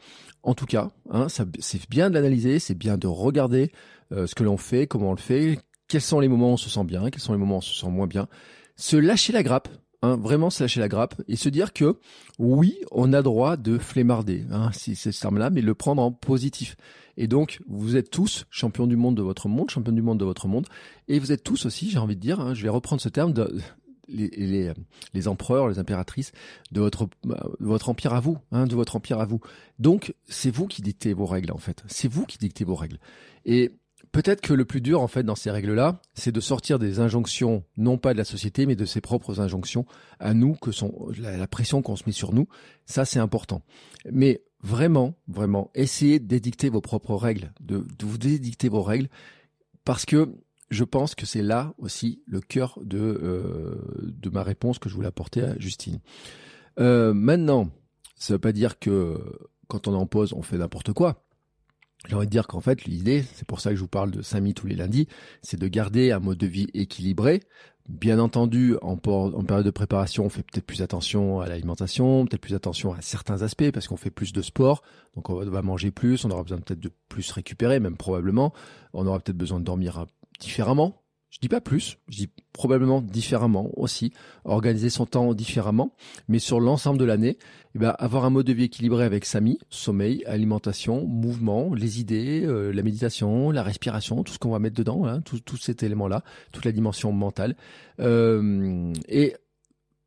En 0.44 0.54
tout 0.54 0.68
cas, 0.68 0.92
hein, 1.10 1.28
c'est 1.30 1.90
bien 1.90 2.10
de 2.10 2.16
l'analyser, 2.16 2.60
c'est 2.60 2.76
bien 2.76 2.98
de 2.98 3.08
regarder 3.08 3.72
euh, 4.12 4.28
ce 4.28 4.36
que 4.36 4.44
l'on 4.44 4.58
fait, 4.58 4.86
comment 4.86 5.10
on 5.10 5.16
le 5.16 5.20
fait, 5.20 5.60
quels 5.88 6.02
sont 6.02 6.20
les 6.20 6.28
moments 6.28 6.52
où 6.52 6.54
on 6.54 6.58
se 6.58 6.70
sent 6.70 6.84
bien, 6.84 7.10
quels 7.10 7.22
sont 7.22 7.34
les 7.34 7.40
moments 7.40 7.56
où 7.56 7.60
on 7.60 7.62
se 7.62 7.74
sent 7.74 7.90
moins 7.90 8.08
bien. 8.08 8.28
Se 8.76 8.96
lâcher 8.96 9.34
la 9.34 9.42
grappe, 9.42 9.70
Hein, 10.02 10.18
vraiment 10.18 10.50
se 10.50 10.64
lâcher 10.64 10.80
la 10.80 10.88
grappe 10.88 11.22
et 11.28 11.36
se 11.36 11.50
dire 11.50 11.74
que 11.74 11.98
oui, 12.38 12.76
on 12.92 13.14
a 13.14 13.22
droit 13.22 13.58
de 13.58 13.78
flémarder, 13.78 14.46
hein, 14.52 14.70
c'est 14.74 14.96
ce 14.96 15.20
terme-là, 15.20 15.50
mais 15.50 15.62
le 15.62 15.74
prendre 15.74 16.02
en 16.02 16.12
positif. 16.12 16.76
Et 17.18 17.28
donc, 17.28 17.62
vous 17.68 17.96
êtes 17.96 18.10
tous 18.10 18.46
champions 18.50 18.88
du 18.88 18.98
monde 18.98 19.16
de 19.16 19.22
votre 19.22 19.48
monde, 19.48 19.70
champions 19.70 19.94
du 19.94 20.02
monde 20.02 20.20
de 20.20 20.26
votre 20.26 20.48
monde, 20.48 20.68
et 21.08 21.20
vous 21.20 21.32
êtes 21.32 21.44
tous 21.44 21.66
aussi, 21.66 21.90
j'ai 21.90 21.98
envie 21.98 22.16
de 22.16 22.22
dire, 22.22 22.40
hein, 22.40 22.54
je 22.54 22.64
vais 22.64 22.70
reprendre 22.70 23.02
ce 23.02 23.10
terme, 23.10 23.34
les, 24.08 25.28
empereurs, 25.28 25.70
les 25.70 25.80
impératrices 25.80 26.32
de 26.72 26.82
votre, 26.82 27.08
de 27.24 27.66
votre 27.66 27.90
empire 27.90 28.14
à 28.14 28.20
vous, 28.20 28.38
hein, 28.52 28.68
de 28.68 28.76
votre 28.76 28.96
empire 28.96 29.20
à 29.20 29.26
vous. 29.26 29.40
Donc, 29.80 30.14
c'est 30.28 30.52
vous 30.52 30.68
qui 30.68 30.82
dictez 30.82 31.14
vos 31.14 31.26
règles, 31.26 31.52
en 31.52 31.58
fait. 31.58 31.84
C'est 31.88 32.10
vous 32.10 32.26
qui 32.26 32.38
dictez 32.38 32.66
vos 32.66 32.76
règles. 32.76 33.00
Et 33.46 33.72
Peut-être 34.16 34.40
que 34.40 34.54
le 34.54 34.64
plus 34.64 34.80
dur, 34.80 35.02
en 35.02 35.10
fait, 35.10 35.24
dans 35.24 35.36
ces 35.36 35.52
règles-là, 35.52 36.00
c'est 36.14 36.32
de 36.32 36.40
sortir 36.40 36.80
des 36.80 37.02
injonctions, 37.02 37.66
non 37.76 37.98
pas 37.98 38.14
de 38.14 38.18
la 38.18 38.24
société, 38.24 38.66
mais 38.66 38.78
de 38.78 38.86
ses 38.86 39.02
propres 39.02 39.42
injonctions 39.42 39.86
à 40.22 40.34
nous, 40.34 40.54
que 40.54 40.72
sont 40.72 41.10
la, 41.20 41.48
pression 41.48 41.82
qu'on 41.82 41.98
se 41.98 42.04
met 42.06 42.14
sur 42.14 42.32
nous. 42.32 42.48
Ça, 42.86 43.04
c'est 43.04 43.20
important. 43.20 43.62
Mais 44.10 44.42
vraiment, 44.62 45.16
vraiment, 45.28 45.70
essayez 45.76 46.20
d'édicter 46.20 46.70
vos 46.70 46.80
propres 46.80 47.14
règles, 47.14 47.52
de, 47.60 47.86
vous 48.04 48.18
dédicter 48.18 48.70
vos 48.70 48.84
règles, 48.84 49.10
parce 49.84 50.06
que 50.06 50.34
je 50.70 50.86
pense 50.86 51.14
que 51.14 51.26
c'est 51.26 51.44
là 51.44 51.74
aussi 51.78 52.24
le 52.26 52.40
cœur 52.40 52.80
de, 52.86 52.98
euh, 52.98 53.76
de 54.02 54.30
ma 54.30 54.44
réponse 54.44 54.80
que 54.80 54.88
je 54.88 54.96
voulais 54.96 55.10
apporter 55.10 55.42
à 55.42 55.60
Justine. 55.60 56.00
Euh, 56.80 57.14
maintenant, 57.14 57.70
ça 58.16 58.32
ne 58.32 58.36
veut 58.36 58.42
pas 58.42 58.54
dire 58.54 58.80
que 58.80 59.20
quand 59.68 59.90
on 59.90 59.94
en 59.94 60.06
pose, 60.06 60.32
on 60.32 60.42
fait 60.42 60.58
n'importe 60.58 60.94
quoi. 60.94 61.25
J'ai 62.08 62.16
envie 62.16 62.28
de 62.28 62.32
dire 62.32 62.48
qu'en 62.48 62.62
fait, 62.62 62.86
l'idée, 62.86 63.24
c'est 63.34 63.48
pour 63.48 63.60
ça 63.60 63.72
que 63.72 63.76
je 63.76 63.82
vous 63.82 63.88
parle 63.88 64.12
de 64.12 64.22
Samy 64.22 64.54
tous 64.54 64.68
les 64.68 64.76
lundis, 64.76 65.08
c'est 65.42 65.60
de 65.60 65.68
garder 65.68 66.12
un 66.12 66.20
mode 66.20 66.38
de 66.38 66.48
vie 66.48 66.68
équilibré. 66.74 67.42
Bien 67.88 68.18
entendu, 68.18 68.76
en, 68.82 68.94
en 68.94 69.44
période 69.44 69.66
de 69.66 69.72
préparation, 69.72 70.26
on 70.26 70.30
fait 70.30 70.42
peut-être 70.42 70.66
plus 70.66 70.82
attention 70.82 71.40
à 71.42 71.48
l'alimentation, 71.48 72.26
peut-être 72.26 72.42
plus 72.42 72.56
attention 72.56 72.94
à 72.94 73.02
certains 73.02 73.44
aspects 73.44 73.70
parce 73.72 73.88
qu'on 73.88 73.98
fait 73.98 74.10
plus 74.10 74.34
de 74.34 74.42
sport, 74.42 74.82
donc 75.16 75.30
on 75.30 75.36
va 75.46 75.62
manger 75.62 75.92
plus, 75.92 76.26
on 76.26 76.32
aura 76.32 76.42
besoin 76.42 76.58
peut-être 76.58 76.80
de 76.80 76.92
plus 77.10 77.30
récupérer, 77.32 77.80
même 77.80 77.96
probablement. 77.96 78.54
On 78.94 79.06
aura 79.06 79.20
peut-être 79.20 79.38
besoin 79.38 79.60
de 79.60 79.66
dormir 79.66 80.08
différemment, 80.40 81.04
je 81.36 81.40
dis 81.42 81.50
pas 81.50 81.60
plus, 81.60 81.98
je 82.08 82.16
dis 82.16 82.30
probablement 82.54 83.02
différemment 83.02 83.70
aussi, 83.76 84.14
organiser 84.46 84.90
son 84.90 85.06
temps 85.06 85.34
différemment, 85.34 85.94
mais 86.30 86.40
sur 86.40 86.62
l'ensemble 86.62 86.98
de 86.98 87.04
l'année, 87.04 87.38
eh 87.76 87.80
ben, 87.80 87.94
avoir 88.00 88.24
un 88.24 88.30
mode 88.30 88.46
de 88.46 88.54
vie 88.54 88.64
équilibré 88.64 89.04
avec 89.04 89.26
Samy, 89.26 89.60
sommeil, 89.70 90.24
alimentation, 90.28 91.06
mouvement, 91.06 91.74
les 91.74 92.00
idées, 92.00 92.44
euh, 92.46 92.72
la 92.72 92.84
méditation, 92.84 93.52
la 93.52 93.64
respiration, 93.64 94.24
tout 94.24 94.32
ce 94.32 94.40
qu'on 94.40 94.52
va 94.52 94.60
mettre 94.60 94.78
dedans, 94.78 95.06
hein, 95.06 95.20
tout, 95.20 95.42
tout 95.42 95.58
cet 95.58 95.84
élément-là, 95.84 96.24
toute 96.54 96.64
la 96.64 96.72
dimension 96.72 97.12
mentale. 97.12 97.58
Euh, 98.00 98.94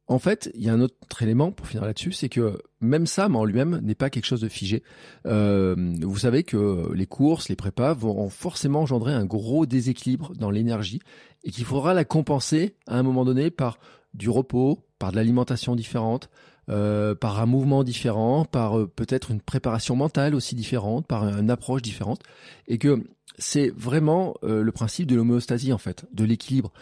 en 0.08 0.18
fait, 0.18 0.50
il 0.54 0.64
y 0.64 0.70
a 0.70 0.72
un 0.72 0.80
autre 0.80 1.22
élément 1.22 1.52
pour 1.52 1.66
finir 1.66 1.84
là-dessus, 1.84 2.12
c'est 2.12 2.30
que 2.30 2.58
même 2.80 3.06
ça, 3.06 3.28
en 3.28 3.44
lui-même, 3.44 3.78
n'est 3.82 3.94
pas 3.94 4.08
quelque 4.08 4.24
chose 4.24 4.40
de 4.40 4.48
figé. 4.48 4.82
Euh, 5.26 5.76
vous 6.00 6.16
savez 6.16 6.44
que 6.44 6.90
les 6.94 7.06
courses, 7.06 7.50
les 7.50 7.56
prépas 7.56 7.92
vont 7.92 8.30
forcément 8.30 8.80
engendrer 8.80 9.12
un 9.12 9.26
gros 9.26 9.66
déséquilibre 9.66 10.32
dans 10.34 10.50
l'énergie 10.50 11.00
et 11.44 11.50
qu'il 11.50 11.66
faudra 11.66 11.92
la 11.92 12.06
compenser 12.06 12.74
à 12.86 12.98
un 12.98 13.02
moment 13.02 13.26
donné 13.26 13.50
par 13.50 13.78
du 14.14 14.30
repos, 14.30 14.86
par 14.98 15.10
de 15.10 15.16
l'alimentation 15.16 15.76
différente, 15.76 16.30
euh, 16.70 17.14
par 17.14 17.38
un 17.38 17.46
mouvement 17.46 17.84
différent, 17.84 18.46
par 18.46 18.78
euh, 18.78 18.86
peut-être 18.86 19.30
une 19.30 19.42
préparation 19.42 19.94
mentale 19.94 20.34
aussi 20.34 20.54
différente, 20.54 21.06
par 21.06 21.24
une 21.24 21.50
approche 21.50 21.82
différente, 21.82 22.22
et 22.66 22.78
que 22.78 23.04
c'est 23.36 23.68
vraiment 23.76 24.34
le 24.42 24.72
principe 24.72 25.06
de 25.06 25.14
l'homéostasie 25.14 25.72
en 25.72 25.78
fait, 25.78 26.06
de 26.12 26.24
l'équilibre. 26.24 26.72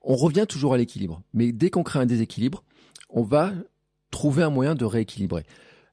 On 0.00 0.14
revient 0.14 0.46
toujours 0.48 0.72
à 0.72 0.78
l'équilibre, 0.78 1.20
mais 1.34 1.52
dès 1.52 1.68
qu'on 1.68 1.82
crée 1.82 1.98
un 1.98 2.06
déséquilibre, 2.06 2.62
on 3.16 3.22
va 3.22 3.52
trouver 4.12 4.44
un 4.44 4.50
moyen 4.50 4.76
de 4.76 4.84
rééquilibrer. 4.84 5.44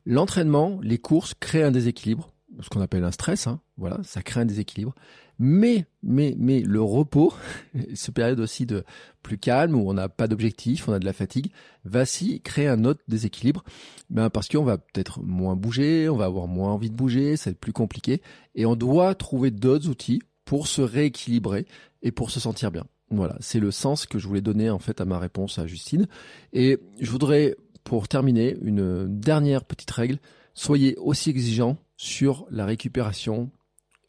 L'entraînement, 0.05 0.79
les 0.83 0.99
courses 0.99 1.33
créent 1.33 1.63
un 1.63 1.71
déséquilibre, 1.71 2.33
ce 2.59 2.69
qu'on 2.69 2.81
appelle 2.81 3.05
un 3.05 3.11
stress, 3.11 3.47
hein, 3.47 3.61
voilà, 3.77 3.99
ça 4.03 4.21
crée 4.21 4.41
un 4.41 4.45
déséquilibre. 4.45 4.93
Mais, 5.39 5.85
mais, 6.03 6.35
mais 6.37 6.59
le 6.59 6.81
repos, 6.81 7.33
ce 7.95 8.11
période 8.11 8.39
aussi 8.39 8.65
de 8.65 8.83
plus 9.23 9.37
calme 9.37 9.73
où 9.73 9.89
on 9.89 9.93
n'a 9.93 10.09
pas 10.09 10.27
d'objectif, 10.27 10.87
on 10.87 10.93
a 10.93 10.99
de 10.99 11.05
la 11.05 11.13
fatigue, 11.13 11.51
va 11.85 12.05
si 12.05 12.41
créer 12.41 12.67
un 12.67 12.83
autre 12.83 13.01
déséquilibre, 13.07 13.63
ben 14.09 14.29
parce 14.29 14.49
qu'on 14.49 14.63
va 14.63 14.77
peut-être 14.77 15.21
moins 15.21 15.55
bouger, 15.55 16.09
on 16.09 16.17
va 16.17 16.25
avoir 16.25 16.47
moins 16.47 16.71
envie 16.71 16.89
de 16.89 16.95
bouger, 16.95 17.37
ça 17.37 17.49
va 17.49 17.53
être 17.53 17.59
plus 17.59 17.73
compliqué, 17.73 18.21
et 18.53 18.65
on 18.65 18.75
doit 18.75 19.15
trouver 19.15 19.49
d'autres 19.49 19.87
outils 19.87 20.21
pour 20.43 20.67
se 20.67 20.81
rééquilibrer 20.81 21.65
et 22.01 22.11
pour 22.11 22.29
se 22.29 22.41
sentir 22.41 22.69
bien. 22.69 22.83
Voilà, 23.09 23.37
c'est 23.39 23.59
le 23.59 23.71
sens 23.71 24.05
que 24.05 24.17
je 24.17 24.27
voulais 24.27 24.41
donner 24.41 24.69
en 24.69 24.79
fait 24.79 25.01
à 25.01 25.05
ma 25.05 25.19
réponse 25.19 25.59
à 25.59 25.67
Justine. 25.67 26.07
Et 26.51 26.79
je 26.99 27.11
voudrais, 27.11 27.55
pour 27.83 28.07
terminer, 28.07 28.57
une 28.61 29.07
dernière 29.19 29.65
petite 29.65 29.91
règle. 29.91 30.19
Soyez 30.53 30.95
aussi 30.97 31.29
exigeant 31.29 31.77
sur 31.97 32.45
la 32.49 32.65
récupération 32.65 33.51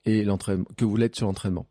et 0.05 0.25
l'entraînement 0.25 0.67
que 0.77 0.85
vous 0.85 0.97
l'êtes 0.97 1.17
sur 1.17 1.27
l'entraînement. 1.27 1.67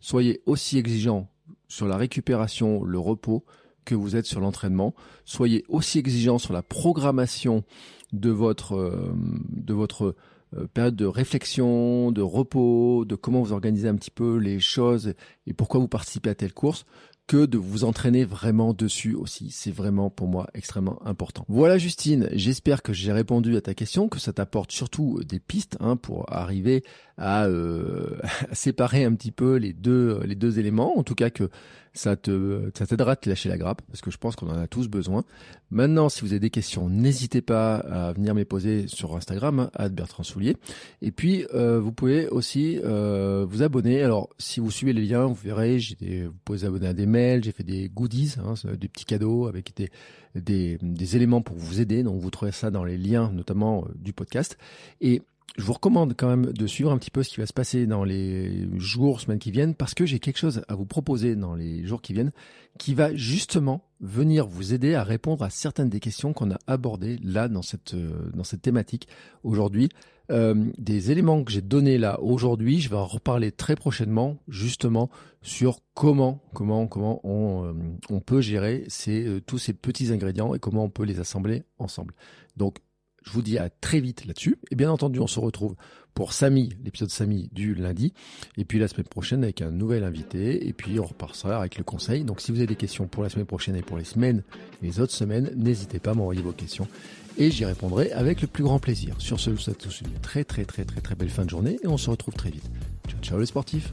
Soyez 0.00 0.40
aussi 0.46 0.78
exigeant 0.78 1.28
sur 1.68 1.86
la 1.86 1.96
récupération, 1.96 2.82
le 2.82 2.98
repos 2.98 3.44
que 3.84 3.94
vous 3.94 4.16
êtes 4.16 4.26
sur 4.26 4.40
l'entraînement. 4.40 4.94
Soyez 5.24 5.64
aussi 5.68 5.98
exigeant 5.98 6.38
sur 6.38 6.52
la 6.52 6.62
programmation 6.62 7.64
de 8.12 8.30
votre 8.30 8.74
euh, 8.76 9.12
de 9.50 9.74
votre 9.74 10.14
euh, 10.56 10.66
période 10.72 10.96
de 10.96 11.06
réflexion, 11.06 12.10
de 12.10 12.22
repos, 12.22 13.04
de 13.04 13.14
comment 13.14 13.42
vous 13.42 13.52
organisez 13.52 13.88
un 13.88 13.96
petit 13.96 14.10
peu 14.10 14.36
les 14.36 14.60
choses 14.60 15.14
et 15.46 15.52
pourquoi 15.52 15.80
vous 15.80 15.88
participez 15.88 16.30
à 16.30 16.34
telle 16.34 16.54
course 16.54 16.86
que 17.26 17.44
de 17.44 17.58
vous 17.58 17.84
entraîner 17.84 18.24
vraiment 18.24 18.72
dessus 18.72 19.14
aussi. 19.14 19.50
C'est 19.50 19.70
vraiment 19.70 20.08
pour 20.08 20.26
moi 20.26 20.48
extrêmement 20.54 21.06
important. 21.06 21.44
Voilà 21.48 21.76
Justine, 21.76 22.30
j'espère 22.32 22.82
que 22.82 22.94
j'ai 22.94 23.12
répondu 23.12 23.54
à 23.56 23.60
ta 23.60 23.74
question, 23.74 24.08
que 24.08 24.18
ça 24.18 24.32
t'apporte 24.32 24.72
surtout 24.72 25.20
des 25.22 25.38
pistes 25.38 25.76
hein, 25.80 25.96
pour 25.96 26.24
arriver 26.32 26.82
à, 27.18 27.46
euh, 27.46 28.18
à, 28.50 28.54
séparer 28.54 29.04
un 29.04 29.14
petit 29.14 29.32
peu 29.32 29.56
les 29.56 29.72
deux 29.72 30.20
les 30.24 30.34
deux 30.34 30.58
éléments. 30.58 30.98
En 30.98 31.02
tout 31.02 31.14
cas 31.14 31.30
que 31.30 31.50
Ça 31.94 32.14
te, 32.14 32.70
ça 32.78 32.86
t'aidera 32.86 33.12
à 33.12 33.16
te 33.16 33.28
lâcher 33.28 33.48
la 33.48 33.58
grappe 33.58 33.82
parce 33.88 34.02
que 34.02 34.12
je 34.12 34.18
pense 34.18 34.36
qu'on 34.36 34.48
en 34.48 34.58
a 34.58 34.68
tous 34.68 34.86
besoin. 34.86 35.24
Maintenant, 35.70 36.08
si 36.08 36.20
vous 36.20 36.32
avez 36.32 36.38
des 36.38 36.50
questions, 36.50 36.88
n'hésitez 36.88 37.42
pas 37.42 37.76
à 37.76 38.12
venir 38.12 38.36
me 38.36 38.44
poser 38.44 38.86
sur 38.86 39.16
Instagram, 39.16 39.68
à 39.74 39.88
Bertrand 39.88 40.22
Soulier. 40.22 40.56
Et 41.02 41.10
puis, 41.10 41.44
euh, 41.54 41.80
vous 41.80 41.90
pouvez 41.90 42.28
aussi 42.28 42.78
euh, 42.84 43.44
vous 43.48 43.62
abonner. 43.62 44.02
Alors, 44.02 44.28
si 44.38 44.60
vous 44.60 44.70
suivez 44.70 44.92
les 44.92 45.06
liens, 45.06 45.26
vous 45.26 45.34
verrez, 45.34 45.80
j'ai 45.80 46.26
vous 46.26 46.34
pouvez 46.44 46.58
vous 46.60 46.66
abonner 46.66 46.86
à 46.86 46.94
des 46.94 47.06
mails, 47.06 47.42
j'ai 47.42 47.52
fait 47.52 47.64
des 47.64 47.88
goodies, 47.88 48.36
hein, 48.38 48.54
des 48.76 48.88
petits 48.88 49.04
cadeaux 49.04 49.48
avec 49.48 49.74
des, 49.76 50.78
des, 50.80 51.16
éléments 51.16 51.42
pour 51.42 51.56
vous 51.56 51.80
aider. 51.80 52.04
Donc, 52.04 52.20
vous 52.20 52.30
trouvez 52.30 52.52
ça 52.52 52.70
dans 52.70 52.84
les 52.84 52.96
liens, 52.96 53.32
notamment 53.32 53.86
du 53.96 54.12
podcast. 54.12 54.56
Et 55.00 55.22
je 55.56 55.64
vous 55.64 55.72
recommande 55.72 56.14
quand 56.16 56.28
même 56.28 56.52
de 56.52 56.66
suivre 56.66 56.92
un 56.92 56.98
petit 56.98 57.10
peu 57.10 57.22
ce 57.22 57.30
qui 57.30 57.40
va 57.40 57.46
se 57.46 57.52
passer 57.52 57.86
dans 57.86 58.04
les 58.04 58.68
jours, 58.76 59.20
semaines 59.20 59.38
qui 59.38 59.50
viennent, 59.50 59.74
parce 59.74 59.94
que 59.94 60.06
j'ai 60.06 60.20
quelque 60.20 60.38
chose 60.38 60.62
à 60.68 60.74
vous 60.74 60.86
proposer 60.86 61.34
dans 61.34 61.54
les 61.54 61.84
jours 61.84 62.00
qui 62.00 62.12
viennent 62.12 62.32
qui 62.78 62.94
va 62.94 63.14
justement 63.14 63.84
venir 64.00 64.46
vous 64.46 64.72
aider 64.72 64.94
à 64.94 65.02
répondre 65.02 65.44
à 65.44 65.50
certaines 65.50 65.88
des 65.88 66.00
questions 66.00 66.32
qu'on 66.32 66.52
a 66.52 66.58
abordées 66.66 67.18
là 67.22 67.48
dans 67.48 67.62
cette, 67.62 67.94
euh, 67.94 68.30
dans 68.34 68.44
cette 68.44 68.62
thématique 68.62 69.08
aujourd'hui. 69.42 69.88
Euh, 70.30 70.66
des 70.76 71.10
éléments 71.10 71.42
que 71.42 71.50
j'ai 71.50 71.62
donnés 71.62 71.98
là 71.98 72.20
aujourd'hui, 72.20 72.80
je 72.80 72.90
vais 72.90 72.96
en 72.96 73.06
reparler 73.06 73.50
très 73.50 73.74
prochainement 73.74 74.36
justement 74.46 75.10
sur 75.40 75.80
comment 75.94 76.42
comment 76.52 76.86
comment 76.86 77.26
on, 77.26 77.64
euh, 77.64 77.72
on 78.10 78.20
peut 78.20 78.42
gérer 78.42 78.84
ces, 78.88 79.40
tous 79.46 79.58
ces 79.58 79.72
petits 79.72 80.12
ingrédients 80.12 80.54
et 80.54 80.58
comment 80.58 80.84
on 80.84 80.90
peut 80.90 81.04
les 81.04 81.18
assembler 81.18 81.64
ensemble. 81.78 82.14
Donc 82.56 82.76
je 83.28 83.32
vous 83.34 83.42
dis 83.42 83.58
à 83.58 83.68
très 83.68 84.00
vite 84.00 84.24
là-dessus. 84.24 84.58
Et 84.70 84.74
bien 84.74 84.90
entendu, 84.90 85.20
on 85.20 85.26
se 85.26 85.38
retrouve 85.38 85.76
pour 86.14 86.32
Samy, 86.32 86.70
l'épisode 86.82 87.10
Samy 87.10 87.50
du 87.52 87.74
lundi. 87.74 88.14
Et 88.56 88.64
puis 88.64 88.78
la 88.78 88.88
semaine 88.88 89.06
prochaine 89.06 89.44
avec 89.44 89.60
un 89.60 89.70
nouvel 89.70 90.02
invité. 90.02 90.66
Et 90.66 90.72
puis 90.72 90.98
on 90.98 91.04
repartira 91.04 91.58
avec 91.58 91.76
le 91.76 91.84
conseil. 91.84 92.24
Donc 92.24 92.40
si 92.40 92.50
vous 92.50 92.58
avez 92.58 92.66
des 92.66 92.76
questions 92.76 93.06
pour 93.06 93.22
la 93.22 93.28
semaine 93.28 93.46
prochaine 93.46 93.76
et 93.76 93.82
pour 93.82 93.98
les 93.98 94.04
semaines 94.04 94.42
les 94.82 94.98
autres 95.00 95.12
semaines, 95.12 95.52
n'hésitez 95.56 95.98
pas 95.98 96.12
à 96.12 96.14
m'envoyer 96.14 96.40
vos 96.40 96.52
questions. 96.52 96.88
Et 97.36 97.50
j'y 97.50 97.64
répondrai 97.64 98.10
avec 98.12 98.40
le 98.40 98.48
plus 98.48 98.64
grand 98.64 98.78
plaisir. 98.78 99.14
Sur 99.18 99.38
ce, 99.38 99.50
je 99.50 99.56
vous 99.56 99.60
souhaite 99.60 99.78
tous 99.78 100.00
une 100.00 100.12
très 100.20 100.42
très 100.42 100.64
très 100.64 100.84
très 100.84 101.00
très 101.00 101.14
belle 101.14 101.30
fin 101.30 101.44
de 101.44 101.50
journée. 101.50 101.78
Et 101.84 101.86
on 101.86 101.98
se 101.98 102.10
retrouve 102.10 102.34
très 102.34 102.50
vite. 102.50 102.68
Ciao 103.08 103.20
ciao 103.20 103.38
les 103.38 103.46
sportifs 103.46 103.92